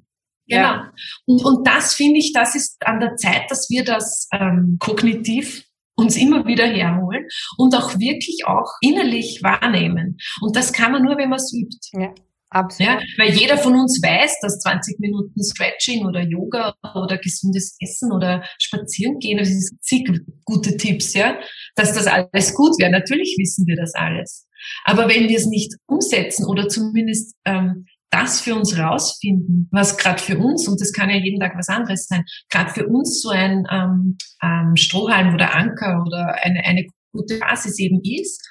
Genau. 0.49 0.62
Ja. 0.62 0.93
Und, 1.26 1.45
und 1.45 1.67
das 1.67 1.95
finde 1.95 2.19
ich, 2.19 2.33
das 2.33 2.55
ist 2.55 2.76
an 2.87 3.00
der 3.00 3.17
Zeit, 3.17 3.50
dass 3.50 3.69
wir 3.71 3.85
das 3.85 4.29
ähm, 4.33 4.76
kognitiv 4.79 5.65
uns 5.97 6.17
immer 6.17 6.47
wieder 6.47 6.67
herholen 6.67 7.26
und 7.57 7.75
auch 7.75 7.99
wirklich 7.99 8.47
auch 8.47 8.71
innerlich 8.81 9.41
wahrnehmen. 9.43 10.19
Und 10.41 10.55
das 10.55 10.73
kann 10.73 10.93
man 10.93 11.03
nur, 11.03 11.17
wenn 11.17 11.31
man 11.31 11.38
es 11.38 11.53
übt. 11.55 11.79
Ja. 11.93 12.12
Absolut. 12.50 12.93
Ja, 12.93 13.00
weil 13.19 13.35
jeder 13.35 13.59
von 13.59 13.75
uns 13.75 14.00
weiß, 14.00 14.38
dass 14.41 14.61
20 14.61 15.00
Minuten 15.00 15.43
Stretching 15.43 16.07
oder 16.07 16.23
Yoga 16.23 16.75
oder 16.95 17.19
gesundes 17.19 17.76
Essen 17.81 18.12
oder 18.12 18.45
Spazieren 18.61 19.19
gehen, 19.19 19.38
das 19.38 19.49
sind 19.49 19.83
zig 19.83 20.09
gute 20.45 20.76
Tipps, 20.76 21.12
ja, 21.15 21.41
dass 21.75 21.93
das 21.93 22.07
alles 22.07 22.55
gut 22.55 22.79
wäre. 22.79 22.93
Natürlich 22.93 23.35
wissen 23.38 23.67
wir 23.67 23.76
das 23.76 23.95
alles. 23.95 24.47
Aber 24.85 25.09
wenn 25.09 25.29
wir 25.29 25.37
es 25.37 25.47
nicht 25.47 25.75
umsetzen 25.87 26.47
oder 26.47 26.69
zumindest 26.69 27.35
ähm, 27.45 27.87
das 28.11 28.41
für 28.41 28.55
uns 28.55 28.79
rausfinden, 28.79 29.69
was 29.73 29.99
gerade 29.99 30.23
für 30.23 30.39
uns, 30.39 30.69
und 30.69 30.81
das 30.81 30.93
kann 30.93 31.11
ja 31.11 31.17
jeden 31.17 31.41
Tag 31.41 31.57
was 31.57 31.69
anderes 31.69 32.07
sein, 32.07 32.25
gerade 32.51 32.71
für 32.71 32.87
uns 32.87 33.21
so 33.21 33.31
ein 33.31 33.67
ähm, 33.71 34.17
ähm, 34.43 34.77
Strohhalm 34.77 35.35
oder 35.35 35.55
Anker 35.55 36.03
oder 36.07 36.35
eine, 36.43 36.65
eine 36.65 36.87
gute 37.13 37.39
Basis 37.39 37.79
eben 37.79 38.01
ist, 38.03 38.47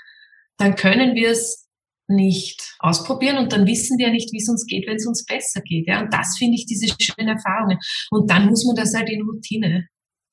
dann 0.57 0.75
können 0.75 1.15
wir 1.15 1.29
es 1.31 1.67
nicht 2.07 2.75
ausprobieren 2.79 3.37
und 3.37 3.51
dann 3.51 3.65
wissen 3.65 3.97
wir 3.97 4.11
nicht, 4.11 4.31
wie 4.31 4.37
es 4.37 4.49
uns 4.49 4.65
geht, 4.67 4.87
wenn 4.87 4.97
es 4.97 5.07
uns 5.07 5.25
besser 5.25 5.61
geht. 5.61 5.87
Ja? 5.87 6.01
Und 6.01 6.13
das 6.13 6.37
finde 6.37 6.55
ich 6.55 6.65
diese 6.65 6.93
schönen 6.99 7.29
Erfahrungen. 7.29 7.79
Und 8.11 8.29
dann 8.29 8.45
muss 8.47 8.63
man 8.65 8.75
das 8.75 8.93
halt 8.93 9.09
in 9.09 9.23
Routine 9.23 9.87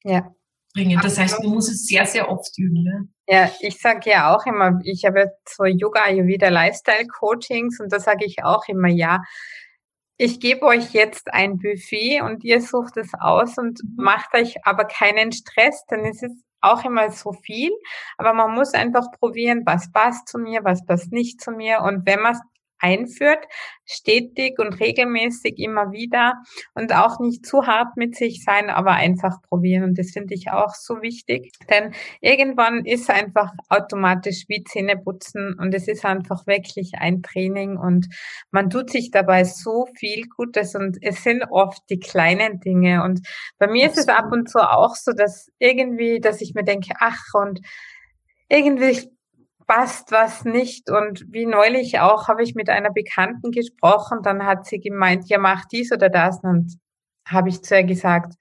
ja. 0.05 0.35
Bringen. 0.73 1.01
Das 1.03 1.19
heißt, 1.19 1.43
man 1.43 1.53
muss 1.53 1.71
es 1.71 1.87
sehr, 1.87 2.07
sehr 2.07 2.31
oft 2.31 2.57
üben. 2.59 2.83
Ne? 2.83 3.09
Ja, 3.29 3.51
ich 3.61 3.81
sage 3.81 4.11
ja 4.11 4.35
auch 4.35 4.47
immer, 4.47 4.81
ich 4.85 5.05
habe 5.05 5.33
so 5.49 5.65
Yoga 5.65 6.05
Ayurveda 6.05 6.49
Lifestyle 6.49 7.07
Coachings 7.07 7.81
und 7.81 7.93
da 7.93 8.01
sage 8.01 8.25
ich 8.25 8.43
auch 8.45 8.67
immer, 8.69 8.89
ja, 8.89 9.23
ich 10.17 10.41
gebe 10.41 10.67
euch 10.67 10.93
jetzt 10.93 11.33
ein 11.33 11.59
Buffet 11.59 12.21
und 12.23 12.45
ihr 12.45 12.61
sucht 12.61 12.97
es 12.97 13.11
aus 13.19 13.59
und 13.59 13.81
mhm. 13.83 14.05
macht 14.05 14.35
euch 14.35 14.57
aber 14.65 14.85
keinen 14.85 15.33
Stress, 15.33 15.85
denn 15.91 16.05
es 16.05 16.23
ist 16.23 16.45
auch 16.61 16.85
immer 16.85 17.11
so 17.11 17.33
viel, 17.33 17.73
aber 18.19 18.33
man 18.33 18.55
muss 18.55 18.73
einfach 18.73 19.11
probieren, 19.19 19.63
was 19.67 19.91
passt 19.91 20.29
zu 20.29 20.39
mir, 20.39 20.63
was 20.63 20.87
passt 20.87 21.11
nicht 21.13 21.41
zu 21.41 21.51
mir 21.51 21.81
und 21.81 22.07
wenn 22.07 22.21
man 22.21 22.35
es 22.35 22.41
einführt, 22.83 23.45
stetig 23.85 24.59
und 24.59 24.81
regelmäßig 24.81 25.59
immer 25.59 25.93
wieder 25.93 26.35
und 26.75 26.95
auch 26.95 27.21
nicht 27.21 27.47
zu 27.47 27.67
hart 27.67 27.97
mit 27.97 28.17
sich 28.17 28.43
sein, 28.45 28.71
aber 28.71 28.93
einfach 28.93 29.41
probieren. 29.43 29.85
Und 29.85 29.99
das 29.99 30.11
finde 30.11 30.35
ich 30.35 30.51
auch 30.51 30.75
so 30.75 31.01
wichtig, 31.03 31.53
denn 31.71 31.95
irgendwann 32.21 32.85
ist 32.85 33.11
einfach 33.11 33.53
automatisch 33.69 34.45
wie 34.49 34.65
Zähne 34.65 34.97
putzen 34.97 35.57
und 35.59 35.75
es 35.75 35.89
ist 35.89 36.05
einfach 36.05 36.47
wirklich 36.47 36.93
ein 36.99 37.23
Training 37.23 37.77
und 37.77 38.07
man 38.51 38.71
tut 38.71 38.91
sich 38.91 39.11
dabei 39.11 39.45
so 39.45 39.87
viel 39.97 40.27
Gutes 40.29 40.75
und 40.75 40.99
es 41.01 41.23
sind 41.23 41.45
oft 41.51 41.83
die 41.91 41.99
kleinen 41.99 42.61
Dinge. 42.61 43.03
Und 43.03 43.21
bei 43.59 43.67
mir 43.67 43.87
ist 43.89 43.99
es 43.99 44.09
ab 44.09 44.33
und 44.33 44.49
zu 44.49 44.59
auch 44.59 44.95
so, 44.95 45.13
dass 45.13 45.51
irgendwie, 45.59 46.21
dass 46.21 46.41
ich 46.41 46.55
mir 46.55 46.65
denke, 46.65 46.95
ach 46.99 47.23
und 47.35 47.61
irgendwie 48.49 49.11
passt 49.67 50.13
was 50.13 50.45
nicht. 50.45 50.91
Und 50.91 51.25
wie 51.29 51.47
neulich 51.47 52.01
auch 52.01 52.29
habe 52.29 52.43
ich 52.43 52.55
mit 52.55 52.69
einer 52.69 52.91
Bekannten 52.91 53.51
gesprochen, 53.51 54.21
dann 54.23 54.45
hat 54.47 54.67
sie 54.67 54.81
gemeint, 54.81 55.29
ja, 55.29 55.39
mach 55.39 55.65
dies 55.67 55.93
oder 55.93 56.09
das. 56.09 56.41
Und 56.43 56.79
habe 57.27 57.49
ich 57.49 57.63
zu 57.63 57.77
ihr 57.77 57.85
gesagt, 57.85 58.35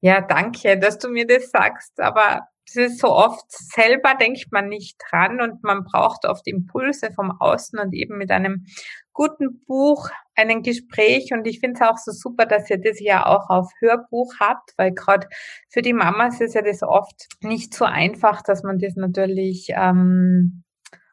ja, 0.00 0.20
danke, 0.20 0.78
dass 0.78 0.98
du 0.98 1.08
mir 1.08 1.26
das 1.26 1.50
sagst, 1.50 2.00
aber 2.00 2.48
so 2.72 3.08
oft, 3.08 3.44
selber 3.48 4.14
denkt 4.14 4.46
man 4.50 4.68
nicht 4.68 4.96
dran 5.10 5.40
und 5.40 5.62
man 5.62 5.84
braucht 5.84 6.24
oft 6.26 6.46
Impulse 6.46 7.10
vom 7.12 7.30
Außen 7.30 7.78
und 7.78 7.92
eben 7.94 8.18
mit 8.18 8.30
einem 8.30 8.66
guten 9.12 9.64
Buch, 9.66 10.08
einen 10.34 10.62
Gespräch 10.62 11.32
und 11.32 11.46
ich 11.46 11.60
finde 11.60 11.80
es 11.80 11.88
auch 11.88 11.98
so 11.98 12.12
super, 12.12 12.46
dass 12.46 12.70
ihr 12.70 12.78
das 12.78 12.98
ja 13.00 13.26
auch 13.26 13.50
auf 13.50 13.70
Hörbuch 13.80 14.34
habt, 14.40 14.72
weil 14.76 14.92
gerade 14.92 15.28
für 15.68 15.82
die 15.82 15.92
Mamas 15.92 16.40
ist 16.40 16.54
ja 16.54 16.62
das 16.62 16.82
oft 16.82 17.26
nicht 17.42 17.74
so 17.74 17.84
einfach, 17.84 18.42
dass 18.42 18.62
man 18.62 18.78
das 18.78 18.96
natürlich 18.96 19.68
ähm, 19.74 20.64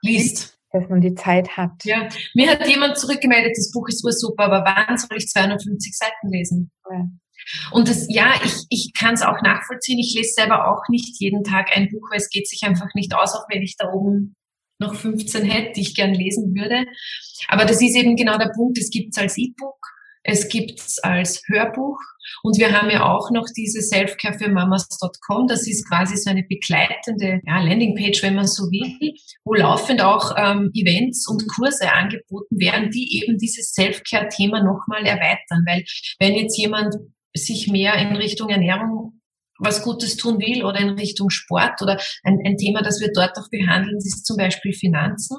liest. 0.01 0.58
Dass 0.72 0.88
man 0.88 1.01
die 1.01 1.16
Zeit 1.16 1.58
hat. 1.58 1.84
Ja, 1.84 2.08
mir 2.36 2.51
hat 2.51 2.68
jemand 2.68 2.96
zurückgemeldet, 2.96 3.58
das 3.58 3.72
Buch 3.72 3.88
ist 3.88 4.04
super, 4.04 4.44
aber 4.44 4.63
wann 4.63 4.98
soll 5.00 5.18
ich 5.18 5.28
250 5.28 5.98
Seiten 5.98 6.30
lesen? 6.30 6.72
Ja. 6.92 7.08
Und 7.72 7.88
das, 7.88 8.08
ja, 8.10 8.34
ich, 8.44 8.53
ich 8.70 8.91
kann 8.98 9.13
es 9.13 9.22
auch 9.22 9.41
nachvollziehen. 9.41 10.00
Ich 10.00 10.13
lese 10.15 10.34
selber 10.34 10.72
auch 10.72 10.88
nicht 10.89 11.20
jeden 11.20 11.44
Tag 11.44 11.75
ein 11.75 11.89
Buch, 11.89 12.10
weil 12.12 12.18
es 12.18 12.29
geht 12.29 12.48
sich 12.48 12.63
einfach 12.63 12.94
nicht 12.96 13.13
aus, 13.15 13.36
auch 13.36 13.46
wenn 13.50 13.62
ich 13.62 13.75
da 13.77 13.91
oben 13.91 14.36
noch 14.79 14.96
15 14.96 15.46
hätte, 15.46 15.74
die 15.74 15.82
ich 15.82 15.96
gern 15.96 16.13
lesen 16.13 16.56
würde. 16.56 16.86
Aber 17.48 17.65
das 17.65 17.82
ist 17.82 17.96
eben 17.96 18.15
genau 18.15 18.38
der 18.38 18.51
Punkt. 18.56 18.77
Es 18.77 18.89
gibt 18.89 19.15
es 19.15 19.22
als 19.22 19.38
E-Book, 19.38 19.77
es 20.24 20.48
gibt 20.48 20.79
es 20.79 21.00
als 21.00 21.41
Hörbuch 21.48 21.98
und 22.44 22.58
wir 22.58 22.72
haben 22.72 22.89
ja 22.89 23.06
auch 23.06 23.32
noch 23.32 23.48
diese 23.56 23.82
Selfcare 23.82 24.38
für 24.38 24.50
Mamas.com. 24.50 25.48
Das 25.48 25.68
ist 25.68 25.88
quasi 25.88 26.18
so 26.18 26.29
eine 26.29 26.44
begleitende 26.44 27.41
ja, 27.46 27.62
Landingpage, 27.62 28.22
wenn 28.24 28.36
man 28.36 28.48
so 28.48 28.63
will, 28.63 29.13
wo 29.44 29.53
laufend 29.53 30.01
auch 30.01 30.36
ähm, 30.38 30.72
Events 30.74 31.27
und 31.27 31.44
Kurse 31.56 31.91
angeboten 31.91 32.58
werden, 32.60 32.89
die 32.91 33.22
eben 33.22 33.38
dieses 33.38 33.74
Selfcare-Thema 33.74 34.63
nochmal 34.63 35.06
erweitern. 35.06 35.63
Weil 35.65 35.84
wenn 36.20 36.36
jetzt 36.36 36.58
jemand 36.58 36.96
sich 37.46 37.67
mehr 37.67 37.96
in 37.96 38.15
Richtung 38.15 38.50
Ernährung 38.50 39.19
was 39.60 39.84
Gutes 39.84 40.15
tun 40.15 40.39
will 40.39 40.63
oder 40.63 40.79
in 40.79 40.89
Richtung 40.91 41.29
Sport 41.29 41.81
oder 41.81 41.98
ein, 42.24 42.39
ein 42.46 42.58
Thema, 42.58 42.81
das 42.81 43.01
wir 43.01 43.12
dort 43.13 43.38
auch 43.38 43.50
behandeln, 43.50 43.98
ist 43.98 44.25
zum 44.25 44.38
Beispiel 44.38 44.74
Finanzen. 44.74 45.38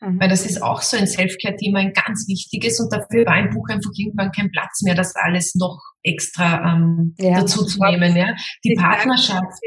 Mhm. 0.00 0.20
Weil 0.20 0.28
das 0.28 0.44
ist 0.44 0.60
auch 0.60 0.82
so 0.82 0.96
ein 0.96 1.06
Self-Care-Thema, 1.06 1.78
ein 1.78 1.92
ganz 1.92 2.26
wichtiges 2.28 2.80
und 2.80 2.92
dafür 2.92 3.24
war 3.24 3.38
im 3.38 3.50
Buch 3.50 3.68
einfach 3.68 3.90
irgendwann 3.94 4.32
kein 4.32 4.50
Platz 4.50 4.82
mehr, 4.82 4.96
das 4.96 5.14
alles 5.14 5.54
noch 5.54 5.78
extra 6.02 6.74
ähm, 6.74 7.14
ja, 7.18 7.40
dazu 7.40 7.64
zu 7.64 7.78
nehmen. 7.84 8.16
Ja. 8.16 8.34
Die 8.64 8.74
Partnerschaft, 8.74 9.60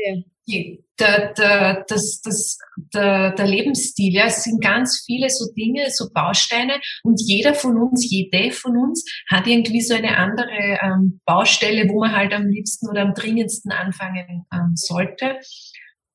der, 0.47 1.33
der, 1.33 1.85
das, 1.87 2.21
das, 2.21 2.57
der, 2.93 3.31
der 3.31 3.47
Lebensstil, 3.47 4.13
ja, 4.13 4.25
es 4.25 4.43
sind 4.43 4.63
ganz 4.63 5.03
viele 5.05 5.29
so 5.29 5.51
Dinge, 5.53 5.89
so 5.89 6.09
Bausteine 6.13 6.79
und 7.03 7.19
jeder 7.21 7.53
von 7.53 7.77
uns, 7.77 8.09
jede 8.09 8.51
von 8.51 8.77
uns 8.77 9.03
hat 9.29 9.47
irgendwie 9.47 9.81
so 9.81 9.93
eine 9.93 10.17
andere 10.17 10.79
ähm, 10.81 11.19
Baustelle, 11.25 11.89
wo 11.89 11.99
man 11.99 12.15
halt 12.15 12.33
am 12.33 12.47
liebsten 12.47 12.89
oder 12.89 13.01
am 13.01 13.13
dringendsten 13.13 13.71
anfangen 13.71 14.45
ähm, 14.53 14.71
sollte 14.75 15.39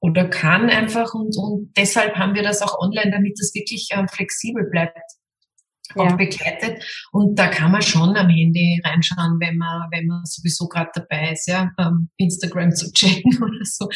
oder 0.01 0.29
kann 0.29 0.71
einfach 0.71 1.13
und, 1.15 1.37
und 1.37 1.73
deshalb 1.77 2.17
haben 2.17 2.35
wir 2.35 2.43
das 2.43 2.63
auch 2.63 2.79
online, 2.79 3.11
damit 3.11 3.39
das 3.39 3.55
wirklich 3.55 3.89
ähm, 3.93 4.09
flexibel 4.09 4.69
bleibt. 4.71 4.97
Auch 5.97 6.11
ja. 6.11 6.17
begleitet. 6.17 6.85
Und 7.13 7.39
da 7.39 7.49
kann 7.49 7.73
man 7.73 7.83
schon 7.83 8.17
am 8.17 8.29
Handy 8.29 8.81
reinschauen, 8.85 9.39
wenn 9.41 9.57
man, 9.57 9.89
wenn 9.91 10.07
man 10.07 10.25
sowieso 10.25 10.69
gerade 10.69 10.91
dabei 10.95 11.33
ist, 11.33 11.47
ja, 11.49 11.71
Instagram 12.17 12.73
zu 12.73 12.93
checken 12.93 13.37
oder 13.43 13.65
so. 13.65 13.89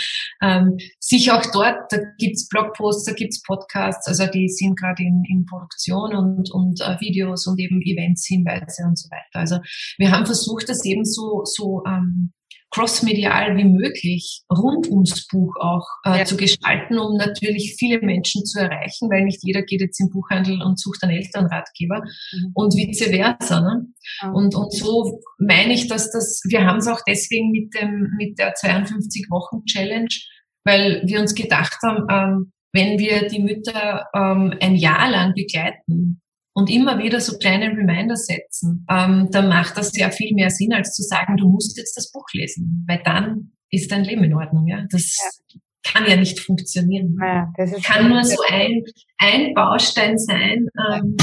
Ähm, 0.42 0.76
sich 0.98 1.30
auch 1.30 1.44
dort, 1.52 1.76
da 1.90 1.98
gibt's 2.18 2.48
Blogposts, 2.48 3.04
da 3.04 3.12
gibt's 3.12 3.42
Podcasts, 3.42 4.06
also 4.08 4.26
die 4.26 4.48
sind 4.48 4.78
gerade 4.78 5.02
in, 5.02 5.22
in 5.28 5.46
Produktion 5.46 6.14
und, 6.14 6.50
und 6.52 6.80
äh, 6.80 7.00
Videos 7.00 7.46
und 7.46 7.58
eben 7.60 7.80
Events, 7.82 8.26
Hinweise 8.26 8.84
und 8.84 8.98
so 8.98 9.08
weiter. 9.10 9.40
Also 9.40 9.58
wir 9.98 10.10
haben 10.10 10.26
versucht, 10.26 10.68
das 10.68 10.84
eben 10.84 11.04
so, 11.04 11.42
so 11.44 11.82
ähm, 11.86 12.32
crossmedial 12.74 13.56
wie 13.56 13.64
möglich 13.64 14.42
rund 14.50 14.88
ums 14.88 15.28
Buch 15.28 15.54
auch 15.60 15.86
äh, 16.04 16.18
ja. 16.18 16.24
zu 16.24 16.36
gestalten, 16.36 16.98
um 16.98 17.16
natürlich 17.16 17.76
viele 17.78 18.00
Menschen 18.00 18.44
zu 18.44 18.58
erreichen, 18.58 19.08
weil 19.10 19.24
nicht 19.24 19.38
jeder 19.42 19.62
geht 19.62 19.80
jetzt 19.80 20.00
im 20.00 20.10
Buchhandel 20.10 20.60
und 20.60 20.80
sucht 20.80 21.02
einen 21.04 21.16
Elternratgeber 21.16 22.00
mhm. 22.00 22.50
und 22.54 22.74
vice 22.74 23.04
versa. 23.04 23.60
Ne? 23.60 23.86
Mhm. 24.22 24.34
Und, 24.34 24.54
und 24.56 24.72
so 24.72 25.20
meine 25.38 25.72
ich, 25.72 25.86
dass 25.86 26.10
das, 26.10 26.42
wir 26.48 26.66
haben 26.66 26.78
es 26.78 26.88
auch 26.88 27.00
deswegen 27.06 27.52
mit 27.52 27.74
dem, 27.74 28.10
mit 28.18 28.38
der 28.38 28.54
52 28.54 29.28
Wochen 29.30 29.64
Challenge, 29.66 30.08
weil 30.64 31.02
wir 31.06 31.20
uns 31.20 31.34
gedacht 31.36 31.78
haben, 31.84 32.06
ähm, 32.10 32.52
wenn 32.72 32.98
wir 32.98 33.28
die 33.28 33.40
Mütter 33.40 34.06
ähm, 34.16 34.52
ein 34.60 34.74
Jahr 34.74 35.08
lang 35.08 35.34
begleiten, 35.34 36.20
und 36.54 36.70
immer 36.70 36.98
wieder 36.98 37.20
so 37.20 37.36
kleine 37.36 37.66
Reminder 37.66 38.16
setzen, 38.16 38.86
ähm, 38.88 39.28
dann 39.30 39.48
macht 39.48 39.76
das 39.76 39.90
ja 39.96 40.10
viel 40.10 40.34
mehr 40.34 40.50
Sinn, 40.50 40.72
als 40.72 40.94
zu 40.94 41.02
sagen, 41.02 41.36
du 41.36 41.48
musst 41.48 41.76
jetzt 41.76 41.96
das 41.96 42.10
Buch 42.12 42.26
lesen, 42.32 42.84
weil 42.88 43.02
dann 43.04 43.52
ist 43.70 43.90
dein 43.90 44.04
Leben 44.04 44.22
in 44.22 44.34
Ordnung. 44.34 44.66
Ja? 44.68 44.84
Das 44.90 45.18
ja. 45.18 45.60
kann 45.82 46.06
ja 46.08 46.16
nicht 46.16 46.38
funktionieren. 46.40 47.18
Ja, 47.20 47.52
das 47.56 47.72
ist 47.72 47.84
kann 47.84 48.08
nur 48.08 48.22
so 48.22 48.36
ein, 48.48 48.84
ein 49.18 49.52
Baustein 49.54 50.16
sein 50.16 50.68
ähm, 50.88 51.16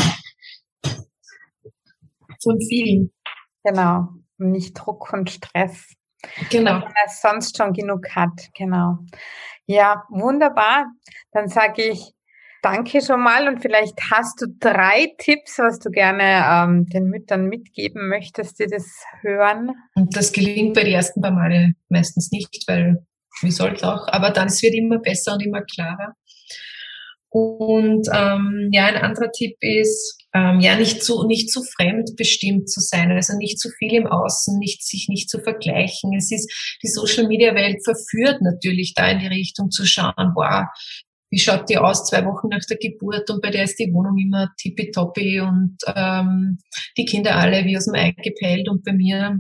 von 2.43 2.59
vielen. 2.67 3.11
Genau, 3.63 4.09
nicht 4.37 4.73
Druck 4.73 5.13
und 5.13 5.29
Stress. 5.29 5.93
Genau. 6.49 6.73
Weil 6.73 6.81
man 6.81 6.93
es 7.05 7.21
sonst 7.21 7.57
schon 7.57 7.73
genug 7.73 8.15
hat, 8.15 8.49
genau. 8.55 8.97
Ja, 9.65 10.03
wunderbar. 10.09 10.87
Dann 11.31 11.47
sage 11.47 11.83
ich 11.83 12.13
danke 12.61 13.01
schon 13.01 13.21
mal 13.21 13.47
und 13.47 13.61
vielleicht 13.61 13.99
hast 14.11 14.41
du 14.41 14.47
drei 14.59 15.13
Tipps, 15.17 15.57
was 15.57 15.79
du 15.79 15.89
gerne 15.89 16.45
ähm, 16.47 16.85
den 16.87 17.05
Müttern 17.05 17.47
mitgeben 17.47 18.07
möchtest, 18.07 18.59
die 18.59 18.67
das 18.67 18.85
hören. 19.21 19.71
Und 19.95 20.15
das 20.15 20.31
gelingt 20.31 20.75
bei 20.75 20.83
den 20.83 20.93
ersten 20.93 21.21
paar 21.21 21.31
Male 21.31 21.73
meistens 21.89 22.31
nicht, 22.31 22.63
weil 22.67 23.05
wie 23.41 23.51
soll 23.51 23.73
es 23.73 23.83
auch, 23.83 24.07
aber 24.07 24.31
dann 24.31 24.47
es 24.47 24.61
wird 24.61 24.75
immer 24.75 24.99
besser 24.99 25.33
und 25.33 25.41
immer 25.41 25.61
klarer. 25.61 26.15
Und 27.29 28.09
ähm, 28.13 28.69
ja, 28.73 28.87
ein 28.87 28.97
anderer 28.97 29.31
Tipp 29.31 29.55
ist, 29.61 30.17
ähm, 30.33 30.59
ja, 30.59 30.75
nicht 30.75 31.01
zu, 31.01 31.25
nicht 31.25 31.49
zu 31.49 31.63
fremdbestimmt 31.63 32.69
zu 32.69 32.81
sein, 32.81 33.09
also 33.09 33.37
nicht 33.37 33.57
zu 33.57 33.69
viel 33.69 33.93
im 33.93 34.07
Außen, 34.07 34.59
nicht, 34.59 34.85
sich 34.85 35.07
nicht 35.07 35.29
zu 35.29 35.39
vergleichen. 35.39 36.13
Es 36.13 36.29
ist, 36.29 36.51
die 36.83 36.89
Social 36.89 37.27
Media 37.27 37.55
Welt 37.55 37.77
verführt 37.85 38.41
natürlich 38.41 38.93
da 38.95 39.09
in 39.09 39.19
die 39.19 39.27
Richtung 39.27 39.71
zu 39.71 39.85
schauen, 39.85 40.33
boah, 40.35 40.67
wie 41.31 41.39
schaut 41.39 41.69
die 41.69 41.77
aus 41.77 42.05
zwei 42.05 42.25
Wochen 42.25 42.49
nach 42.49 42.63
der 42.69 42.77
Geburt 42.77 43.29
und 43.29 43.41
bei 43.41 43.49
der 43.49 43.63
ist 43.63 43.79
die 43.79 43.91
Wohnung 43.93 44.17
immer 44.17 44.51
tippitoppi 44.59 45.39
und 45.39 45.77
ähm, 45.95 46.59
die 46.97 47.05
Kinder 47.05 47.37
alle 47.37 47.65
wie 47.65 47.77
aus 47.77 47.85
dem 47.85 47.95
Ei 47.95 48.11
gepellt 48.11 48.69
und 48.69 48.83
bei 48.83 48.91
mir 48.91 49.39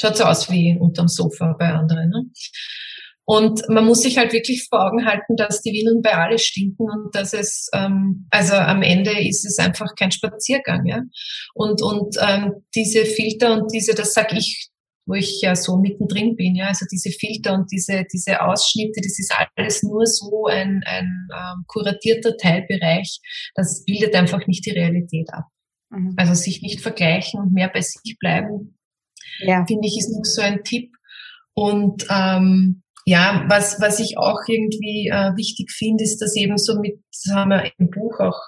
schaut 0.00 0.14
es 0.14 0.20
aus 0.20 0.50
wie 0.50 0.76
unterm 0.78 1.08
Sofa 1.08 1.54
bei 1.58 1.68
anderen. 1.68 2.10
Ne? 2.10 2.24
Und 3.24 3.62
man 3.68 3.86
muss 3.86 4.02
sich 4.02 4.18
halt 4.18 4.32
wirklich 4.32 4.66
vor 4.68 4.84
Augen 4.84 5.06
halten, 5.06 5.36
dass 5.36 5.62
die 5.62 5.72
Windeln 5.72 6.02
bei 6.02 6.14
alle 6.14 6.38
stinken 6.40 6.90
und 6.90 7.14
dass 7.14 7.32
es, 7.32 7.68
ähm, 7.72 8.26
also 8.30 8.54
am 8.54 8.82
Ende 8.82 9.12
ist 9.12 9.44
es 9.44 9.58
einfach 9.58 9.94
kein 9.96 10.10
Spaziergang. 10.10 10.84
Ja? 10.84 11.02
Und, 11.54 11.80
und 11.80 12.16
ähm, 12.20 12.54
diese 12.74 13.04
Filter 13.04 13.52
und 13.52 13.72
diese, 13.72 13.94
das 13.94 14.14
sag 14.14 14.32
ich 14.32 14.70
wo 15.10 15.14
ich 15.14 15.40
ja 15.42 15.56
so 15.56 15.76
mittendrin 15.76 16.36
bin. 16.36 16.54
Ja, 16.54 16.68
also 16.68 16.86
diese 16.90 17.10
Filter 17.10 17.54
und 17.54 17.70
diese, 17.72 18.04
diese 18.12 18.40
Ausschnitte, 18.40 19.00
das 19.02 19.18
ist 19.18 19.34
alles 19.56 19.82
nur 19.82 20.06
so 20.06 20.46
ein, 20.46 20.82
ein 20.86 21.28
ähm, 21.34 21.64
kuratierter 21.66 22.36
Teilbereich. 22.36 23.18
Das 23.56 23.84
bildet 23.84 24.14
einfach 24.14 24.46
nicht 24.46 24.64
die 24.64 24.70
Realität 24.70 25.28
ab. 25.32 25.46
Mhm. 25.90 26.14
Also 26.16 26.34
sich 26.34 26.62
nicht 26.62 26.80
vergleichen 26.80 27.40
und 27.40 27.52
mehr 27.52 27.68
bei 27.68 27.80
sich 27.80 28.16
bleiben, 28.20 28.78
ja. 29.40 29.66
finde 29.66 29.88
ich, 29.88 29.98
ist 29.98 30.12
noch 30.16 30.24
so 30.24 30.42
ein 30.42 30.62
Tipp. 30.62 30.92
Und 31.54 32.06
ähm, 32.08 32.82
ja, 33.04 33.44
was, 33.48 33.80
was 33.80 33.98
ich 33.98 34.16
auch 34.16 34.38
irgendwie 34.46 35.08
äh, 35.12 35.36
wichtig 35.36 35.72
finde, 35.72 36.04
ist, 36.04 36.18
dass 36.18 36.36
eben 36.36 36.56
so 36.56 36.78
mit, 36.78 37.02
das 37.12 37.34
haben 37.34 37.50
wir 37.50 37.68
im 37.78 37.90
Buch 37.90 38.20
auch 38.20 38.38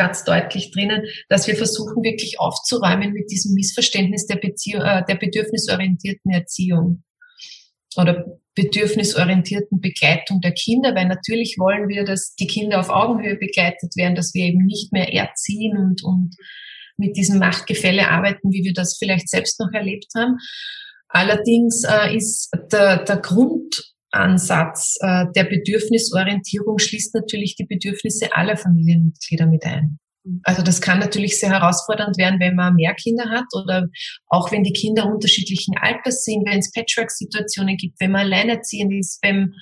ganz 0.00 0.24
deutlich 0.24 0.70
drinnen, 0.70 1.02
dass 1.28 1.46
wir 1.46 1.56
versuchen 1.56 2.02
wirklich 2.02 2.40
aufzuräumen 2.40 3.12
mit 3.12 3.30
diesem 3.30 3.52
Missverständnis 3.52 4.26
der, 4.26 4.36
Beziehung, 4.36 4.80
äh, 4.80 5.04
der 5.06 5.16
bedürfnisorientierten 5.16 6.32
Erziehung 6.32 7.02
oder 7.96 8.24
bedürfnisorientierten 8.54 9.82
Begleitung 9.82 10.40
der 10.40 10.52
Kinder, 10.52 10.94
weil 10.94 11.06
natürlich 11.06 11.56
wollen 11.58 11.88
wir, 11.88 12.04
dass 12.04 12.34
die 12.34 12.46
Kinder 12.46 12.80
auf 12.80 12.88
Augenhöhe 12.88 13.36
begleitet 13.36 13.94
werden, 13.94 14.14
dass 14.14 14.32
wir 14.32 14.46
eben 14.46 14.64
nicht 14.64 14.90
mehr 14.90 15.12
erziehen 15.12 15.76
und, 15.76 16.02
und 16.02 16.34
mit 16.96 17.18
diesem 17.18 17.38
Machtgefälle 17.38 18.08
arbeiten, 18.08 18.52
wie 18.52 18.64
wir 18.64 18.72
das 18.72 18.96
vielleicht 18.96 19.28
selbst 19.28 19.60
noch 19.60 19.72
erlebt 19.74 20.08
haben. 20.16 20.38
Allerdings 21.08 21.84
äh, 21.84 22.16
ist 22.16 22.50
der, 22.72 23.04
der 23.04 23.18
Grund 23.18 23.92
Ansatz 24.10 24.96
äh, 25.00 25.26
der 25.34 25.44
Bedürfnisorientierung 25.44 26.78
schließt 26.78 27.14
natürlich 27.14 27.54
die 27.56 27.66
Bedürfnisse 27.66 28.28
aller 28.32 28.56
Familienmitglieder 28.56 29.46
mit 29.46 29.64
ein. 29.64 29.98
Also 30.44 30.62
das 30.62 30.80
kann 30.80 30.98
natürlich 30.98 31.40
sehr 31.40 31.50
herausfordernd 31.50 32.18
werden, 32.18 32.40
wenn 32.40 32.54
man 32.54 32.74
mehr 32.74 32.94
Kinder 32.94 33.30
hat 33.30 33.46
oder 33.54 33.88
auch 34.26 34.52
wenn 34.52 34.62
die 34.62 34.72
Kinder 34.72 35.06
unterschiedlichen 35.06 35.74
Alters 35.80 36.24
sind, 36.24 36.46
wenn 36.46 36.58
es 36.58 36.72
Patchwork-Situationen 36.72 37.76
gibt, 37.76 37.98
wenn 38.00 38.10
man 38.10 38.22
alleinerziehend 38.22 38.92
ist, 38.92 39.18
wenn, 39.22 39.54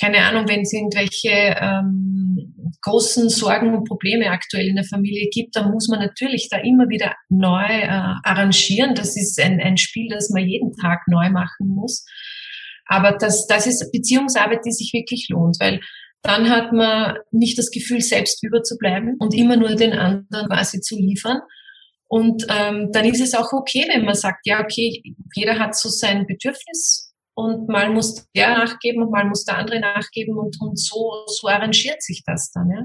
keine 0.00 0.18
Ahnung, 0.24 0.48
wenn 0.48 0.62
es 0.62 0.72
irgendwelche 0.72 1.54
ähm, 1.60 2.54
großen 2.80 3.28
Sorgen 3.28 3.74
und 3.74 3.86
Probleme 3.86 4.30
aktuell 4.30 4.68
in 4.68 4.76
der 4.76 4.84
Familie 4.84 5.28
gibt, 5.30 5.54
dann 5.54 5.70
muss 5.70 5.88
man 5.88 6.00
natürlich 6.00 6.48
da 6.50 6.56
immer 6.58 6.88
wieder 6.88 7.14
neu 7.28 7.66
äh, 7.66 8.14
arrangieren. 8.24 8.94
Das 8.94 9.18
ist 9.18 9.38
ein, 9.38 9.60
ein 9.60 9.76
Spiel, 9.76 10.08
das 10.08 10.30
man 10.30 10.46
jeden 10.46 10.74
Tag 10.76 11.00
neu 11.08 11.28
machen 11.28 11.68
muss. 11.68 12.06
Aber 12.90 13.12
das, 13.12 13.46
das 13.46 13.68
ist 13.68 13.92
Beziehungsarbeit, 13.92 14.64
die 14.66 14.72
sich 14.72 14.92
wirklich 14.92 15.28
lohnt, 15.30 15.56
weil 15.60 15.80
dann 16.22 16.50
hat 16.50 16.72
man 16.72 17.18
nicht 17.30 17.56
das 17.56 17.70
Gefühl, 17.70 18.00
selbst 18.00 18.42
überzubleiben 18.42 19.14
und 19.20 19.32
immer 19.32 19.56
nur 19.56 19.76
den 19.76 19.92
anderen 19.92 20.48
quasi 20.48 20.80
zu 20.80 20.96
liefern. 20.96 21.38
Und 22.08 22.44
ähm, 22.50 22.90
dann 22.92 23.04
ist 23.04 23.20
es 23.20 23.34
auch 23.34 23.52
okay, 23.52 23.86
wenn 23.88 24.04
man 24.04 24.16
sagt, 24.16 24.44
ja, 24.44 24.60
okay, 24.60 25.02
jeder 25.34 25.60
hat 25.60 25.76
so 25.76 25.88
sein 25.88 26.26
Bedürfnis 26.26 27.14
und 27.34 27.68
mal 27.68 27.90
muss 27.90 28.26
der 28.34 28.58
nachgeben 28.58 29.04
und 29.04 29.12
mal 29.12 29.24
muss 29.24 29.44
der 29.44 29.58
andere 29.58 29.78
nachgeben 29.78 30.36
und, 30.36 30.60
und 30.60 30.76
so, 30.76 31.24
so 31.26 31.46
arrangiert 31.46 32.02
sich 32.02 32.24
das 32.26 32.50
dann. 32.50 32.70
Ja? 32.70 32.84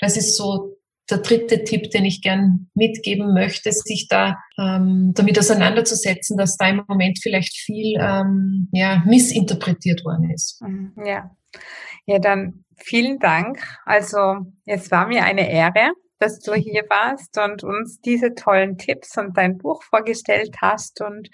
Das 0.00 0.16
ist 0.16 0.38
so 0.38 0.78
der 1.10 1.18
dritte 1.18 1.64
Tipp, 1.64 1.90
den 1.90 2.04
ich 2.04 2.22
gern 2.22 2.70
mitgeben 2.74 3.34
möchte, 3.34 3.70
sich 3.72 4.06
da 4.08 4.38
ähm, 4.58 5.12
damit 5.14 5.38
auseinanderzusetzen, 5.38 6.36
dass 6.36 6.56
da 6.56 6.68
im 6.68 6.82
Moment 6.88 7.18
vielleicht 7.22 7.56
viel 7.56 7.98
ähm, 8.00 8.68
ja, 8.72 9.02
missinterpretiert 9.04 10.04
worden 10.04 10.30
ist. 10.30 10.62
Mhm, 10.62 10.94
ja. 11.04 11.30
ja, 12.06 12.18
dann 12.18 12.64
vielen 12.76 13.18
Dank. 13.18 13.58
Also 13.84 14.46
es 14.64 14.90
war 14.90 15.06
mir 15.06 15.24
eine 15.24 15.50
Ehre, 15.50 15.92
dass 16.18 16.38
du 16.40 16.54
hier 16.54 16.84
warst 16.88 17.38
und 17.38 17.64
uns 17.64 18.00
diese 18.00 18.34
tollen 18.34 18.78
Tipps 18.78 19.18
und 19.18 19.36
dein 19.36 19.58
Buch 19.58 19.82
vorgestellt 19.82 20.56
hast. 20.62 21.02
Und 21.02 21.28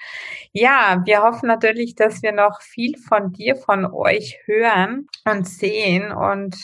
ja, 0.52 1.02
wir 1.04 1.22
hoffen 1.22 1.46
natürlich, 1.46 1.94
dass 1.94 2.22
wir 2.22 2.32
noch 2.32 2.60
viel 2.60 2.96
von 2.98 3.32
dir, 3.32 3.54
von 3.54 3.84
euch 3.84 4.38
hören 4.46 5.06
und 5.24 5.46
sehen 5.46 6.10
und 6.10 6.56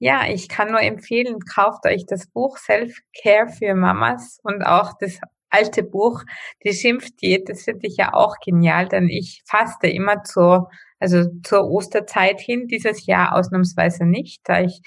ja, 0.00 0.26
ich 0.28 0.48
kann 0.48 0.70
nur 0.70 0.80
empfehlen, 0.80 1.38
kauft 1.40 1.86
euch 1.86 2.06
das 2.06 2.26
Buch 2.26 2.56
Self-Care 2.56 3.48
für 3.48 3.74
Mamas 3.74 4.40
und 4.42 4.62
auch 4.62 4.94
das 4.98 5.20
alte 5.50 5.82
Buch, 5.82 6.22
die 6.64 6.72
Schimpfdiät, 6.72 7.48
das 7.48 7.62
finde 7.64 7.86
ich 7.86 7.96
ja 7.96 8.14
auch 8.14 8.36
genial, 8.44 8.88
denn 8.88 9.08
ich 9.08 9.42
faste 9.46 9.88
immer 9.88 10.22
zur, 10.22 10.70
also 10.98 11.24
zur 11.42 11.68
Osterzeit 11.70 12.40
hin, 12.40 12.66
dieses 12.66 13.06
Jahr 13.06 13.36
ausnahmsweise 13.36 14.06
nicht, 14.06 14.40
da 14.44 14.62
ich 14.62 14.80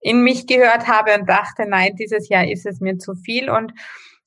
in 0.00 0.22
mich 0.22 0.46
gehört 0.46 0.86
habe 0.86 1.14
und 1.18 1.28
dachte, 1.28 1.66
nein, 1.68 1.96
dieses 1.98 2.28
Jahr 2.28 2.48
ist 2.48 2.64
es 2.64 2.80
mir 2.80 2.96
zu 2.96 3.14
viel. 3.14 3.50
Und 3.50 3.72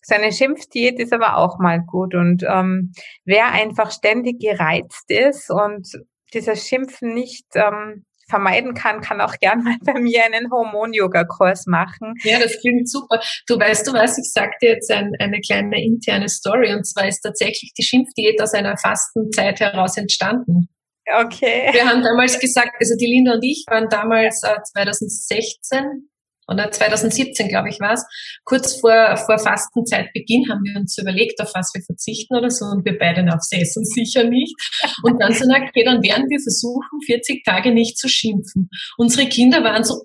seine 0.02 0.32
Schimpfdiät 0.32 1.00
ist 1.00 1.14
aber 1.14 1.38
auch 1.38 1.58
mal 1.58 1.80
gut. 1.80 2.16
Und 2.16 2.44
ähm, 2.44 2.92
wer 3.24 3.52
einfach 3.52 3.92
ständig 3.92 4.42
gereizt 4.42 5.10
ist 5.10 5.50
und 5.50 5.88
dieses 6.34 6.68
Schimpfen 6.68 7.14
nicht 7.14 7.46
ähm, 7.56 8.06
vermeiden 8.30 8.74
kann, 8.74 9.02
kann 9.02 9.22
auch 9.22 9.36
gern 9.40 9.64
mal 9.64 9.76
bei 9.84 10.00
mir 10.00 10.24
einen 10.26 10.52
Hormon-Yoga-Kurs 10.52 11.66
machen. 11.68 12.14
Ja, 12.24 12.40
das 12.40 12.60
klingt 12.60 12.90
super. 12.90 13.20
Du 13.48 13.60
weißt 13.60 13.88
du 13.88 13.94
was, 13.94 14.18
ich 14.18 14.32
sag 14.32 14.58
dir 14.60 14.72
jetzt 14.72 14.92
ein, 14.92 15.12
eine 15.20 15.40
kleine 15.42 15.84
interne 15.84 16.30
Story 16.30 16.74
und 16.74 16.86
zwar 16.86 17.08
ist 17.08 17.22
tatsächlich 17.22 17.74
die 17.78 17.84
Schimpfdiät 17.84 18.42
aus 18.42 18.54
einer 18.54 18.78
Fastenzeit 18.78 19.60
heraus 19.60 19.98
entstanden. 19.98 20.70
Okay. 21.12 21.70
Wir 21.72 21.88
haben 21.88 22.04
damals 22.04 22.40
gesagt, 22.40 22.76
also 22.80 22.96
die 22.96 23.08
Linda 23.08 23.34
und 23.34 23.44
ich 23.44 23.66
waren 23.68 23.90
damals 23.90 24.44
äh, 24.44 24.62
2016 24.62 26.10
oder 26.50 26.72
2017, 26.72 27.48
glaube 27.48 27.70
ich, 27.70 27.80
war 27.80 27.94
es, 27.94 28.06
kurz 28.44 28.80
vor, 28.80 29.18
vor 29.18 29.40
Fastenzeitbeginn 29.40 30.50
haben 30.50 30.64
wir 30.64 30.80
uns 30.80 30.98
überlegt, 30.98 31.40
auf 31.42 31.52
was 31.54 31.72
wir 31.74 31.82
verzichten 31.84 32.36
oder 32.36 32.50
so 32.50 32.66
und 32.66 32.86
wir 32.86 32.98
beide 32.98 33.26
aufs 33.34 33.52
Essen 33.52 33.84
sicher 33.86 34.24
nicht. 34.24 34.56
Und 35.04 35.22
dann 35.22 35.34
so, 35.34 35.46
okay, 35.46 35.84
dann 35.84 36.02
werden 36.04 36.26
wir 36.30 36.40
versuchen, 36.40 37.02
40 37.06 37.44
Tage 37.46 37.72
nicht 37.72 37.98
zu 37.98 38.08
schimpfen. 38.08 38.70
Unsere 38.98 39.28
Kinder 39.28 39.64
waren 39.64 39.84
so, 39.84 40.02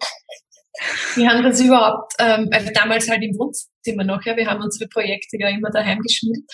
die 1.16 1.28
haben 1.28 1.42
das 1.42 1.60
überhaupt, 1.60 2.12
ähm, 2.18 2.50
damals 2.74 3.08
halt 3.08 3.22
im 3.22 3.36
Wohnzimmer 3.38 4.04
noch, 4.04 4.24
ja, 4.24 4.36
wir 4.36 4.46
haben 4.46 4.62
unsere 4.62 4.88
Projekte 4.88 5.36
ja 5.38 5.48
immer 5.48 5.70
daheim 5.70 6.00
geschmiedet. 6.00 6.44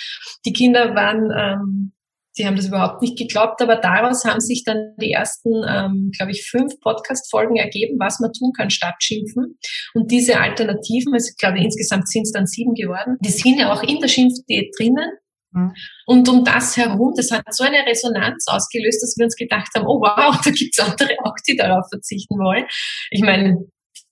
Die 0.44 0.52
Kinder 0.52 0.94
waren 0.94 1.30
ähm, 1.36 1.92
die 2.40 2.46
haben 2.46 2.56
das 2.56 2.68
überhaupt 2.68 3.02
nicht 3.02 3.18
geglaubt, 3.18 3.60
aber 3.60 3.76
daraus 3.76 4.24
haben 4.24 4.40
sich 4.40 4.64
dann 4.64 4.94
die 4.98 5.12
ersten, 5.12 5.50
ähm, 5.68 6.10
glaube 6.16 6.32
ich, 6.32 6.48
fünf 6.48 6.72
Podcast-Folgen 6.80 7.56
ergeben, 7.56 7.98
was 7.98 8.18
man 8.18 8.32
tun 8.32 8.52
kann 8.56 8.70
statt 8.70 8.94
Schimpfen. 9.00 9.58
Und 9.92 10.10
diese 10.10 10.40
Alternativen, 10.40 11.12
also 11.12 11.28
ich 11.30 11.36
glaube, 11.36 11.58
insgesamt 11.58 12.08
sind 12.08 12.22
es 12.22 12.32
dann 12.32 12.46
sieben 12.46 12.72
geworden, 12.72 13.18
die 13.20 13.30
sind 13.30 13.58
ja 13.58 13.70
auch 13.70 13.82
in 13.82 13.98
der 13.98 14.08
Schimpfdiät 14.08 14.74
drinnen. 14.78 15.10
Mhm. 15.52 15.72
Und 16.06 16.28
um 16.30 16.44
das 16.44 16.78
herum, 16.78 17.12
das 17.14 17.30
hat 17.30 17.42
so 17.50 17.62
eine 17.62 17.84
Resonanz 17.86 18.46
ausgelöst, 18.48 19.02
dass 19.02 19.16
wir 19.18 19.24
uns 19.24 19.36
gedacht 19.36 19.68
haben, 19.74 19.84
oh 19.86 20.00
wow, 20.00 20.40
da 20.44 20.50
gibt's 20.50 20.78
andere 20.78 21.14
auch, 21.22 21.34
die 21.46 21.56
darauf 21.56 21.84
verzichten 21.90 22.36
wollen. 22.36 22.64
Ich 23.10 23.20
meine, 23.20 23.58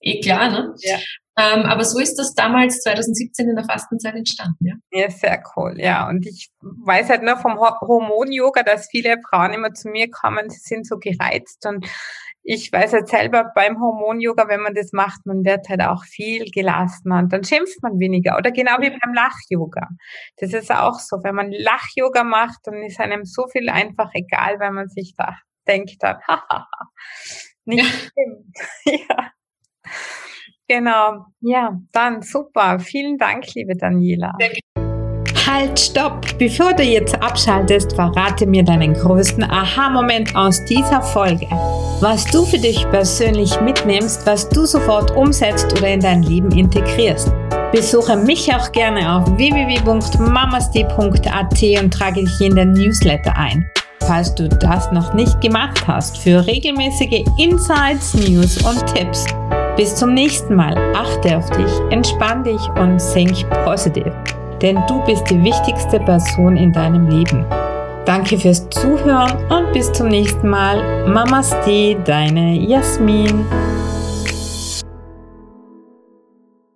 eh 0.01 0.19
klar, 0.19 0.51
ne? 0.51 0.73
Ja. 0.83 0.99
Ähm, 1.39 1.65
aber 1.65 1.85
so 1.85 1.99
ist 1.99 2.15
das 2.15 2.33
damals 2.33 2.81
2017 2.81 3.47
in 3.47 3.55
der 3.55 3.63
Fastenzeit 3.63 4.13
entstanden, 4.13 4.65
ja. 4.65 4.75
Ja, 4.91 5.09
sehr 5.09 5.41
cool, 5.55 5.75
ja. 5.77 6.09
Und 6.09 6.27
ich 6.27 6.49
weiß 6.59 7.09
halt 7.09 7.23
nur 7.23 7.37
vom 7.37 7.57
Hormon-Yoga, 7.57 8.63
dass 8.63 8.89
viele 8.89 9.15
Frauen 9.29 9.53
immer 9.53 9.73
zu 9.73 9.87
mir 9.87 10.09
kommen, 10.11 10.49
sie 10.49 10.59
sind 10.59 10.85
so 10.85 10.97
gereizt 10.97 11.65
und 11.65 11.85
ich 12.43 12.73
weiß 12.73 12.91
halt 12.93 13.07
selber 13.07 13.51
beim 13.55 13.79
Hormon-Yoga, 13.79 14.49
wenn 14.49 14.61
man 14.61 14.73
das 14.73 14.91
macht, 14.91 15.25
man 15.25 15.45
wird 15.45 15.69
halt 15.69 15.81
auch 15.81 16.03
viel 16.03 16.45
gelassener 16.51 17.19
und 17.19 17.31
dann 17.31 17.43
schimpft 17.43 17.81
man 17.83 17.99
weniger. 17.99 18.37
Oder 18.37 18.51
genau 18.51 18.77
wie 18.79 18.89
beim 18.89 19.13
Lach-Yoga. 19.13 19.87
Das 20.37 20.53
ist 20.53 20.71
auch 20.71 20.99
so. 20.99 21.17
Wenn 21.23 21.35
man 21.35 21.51
Lach-Yoga 21.51 22.23
macht, 22.23 22.59
dann 22.63 22.83
ist 22.83 22.99
einem 22.99 23.23
so 23.23 23.47
viel 23.47 23.69
einfach 23.69 24.09
egal, 24.13 24.59
wenn 24.59 24.73
man 24.73 24.89
sich 24.89 25.13
da 25.15 25.37
denkt, 25.67 25.97
dann, 25.99 26.17
haha, 26.27 26.67
nicht 27.65 27.85
stimmt. 27.85 28.55
ja. 29.09 29.31
Genau. 30.69 31.25
Ja, 31.41 31.77
dann 31.91 32.21
super. 32.21 32.79
Vielen 32.79 33.17
Dank, 33.17 33.43
liebe 33.55 33.75
Daniela. 33.75 34.31
Halt, 35.47 35.79
stopp! 35.79 36.27
Bevor 36.37 36.73
du 36.73 36.83
jetzt 36.83 37.19
abschaltest, 37.23 37.95
verrate 37.95 38.45
mir 38.45 38.63
deinen 38.63 38.93
größten 38.93 39.43
Aha-Moment 39.43 40.35
aus 40.35 40.63
dieser 40.65 41.01
Folge. 41.01 41.47
Was 42.01 42.25
du 42.25 42.45
für 42.45 42.59
dich 42.59 42.87
persönlich 42.91 43.59
mitnimmst, 43.61 44.27
was 44.27 44.47
du 44.47 44.67
sofort 44.67 45.09
umsetzt 45.17 45.75
oder 45.75 45.89
in 45.89 46.01
dein 46.01 46.21
Leben 46.21 46.51
integrierst. 46.51 47.33
Besuche 47.71 48.15
mich 48.15 48.53
auch 48.53 48.71
gerne 48.71 49.11
auf 49.11 49.25
www.mamasti.at 49.37 51.83
und 51.83 51.91
trage 51.91 52.25
dich 52.25 52.41
in 52.41 52.55
den 52.55 52.73
Newsletter 52.73 53.35
ein. 53.35 53.67
Falls 54.01 54.35
du 54.35 54.47
das 54.47 54.91
noch 54.91 55.15
nicht 55.15 55.41
gemacht 55.41 55.87
hast, 55.87 56.19
für 56.19 56.45
regelmäßige 56.45 57.23
Insights, 57.39 58.13
News 58.13 58.63
und 58.63 58.85
Tipps. 58.93 59.25
Bis 59.79 59.95
zum 59.95 60.13
nächsten 60.13 60.55
Mal. 60.55 60.75
Achte 60.93 61.37
auf 61.37 61.49
dich, 61.51 61.71
entspann 61.89 62.43
dich 62.43 62.59
und 62.77 62.97
think 63.13 63.49
positiv. 63.63 64.11
Denn 64.61 64.77
du 64.89 65.01
bist 65.05 65.29
die 65.29 65.41
wichtigste 65.41 66.01
Person 66.01 66.57
in 66.57 66.73
deinem 66.73 67.07
Leben. 67.07 67.45
Danke 68.03 68.37
fürs 68.37 68.69
Zuhören 68.71 69.31
und 69.49 69.71
bis 69.71 69.89
zum 69.93 70.09
nächsten 70.09 70.49
Mal. 70.49 71.07
Mamaste, 71.07 71.95
deine 72.03 72.55
Jasmin. 72.55 73.45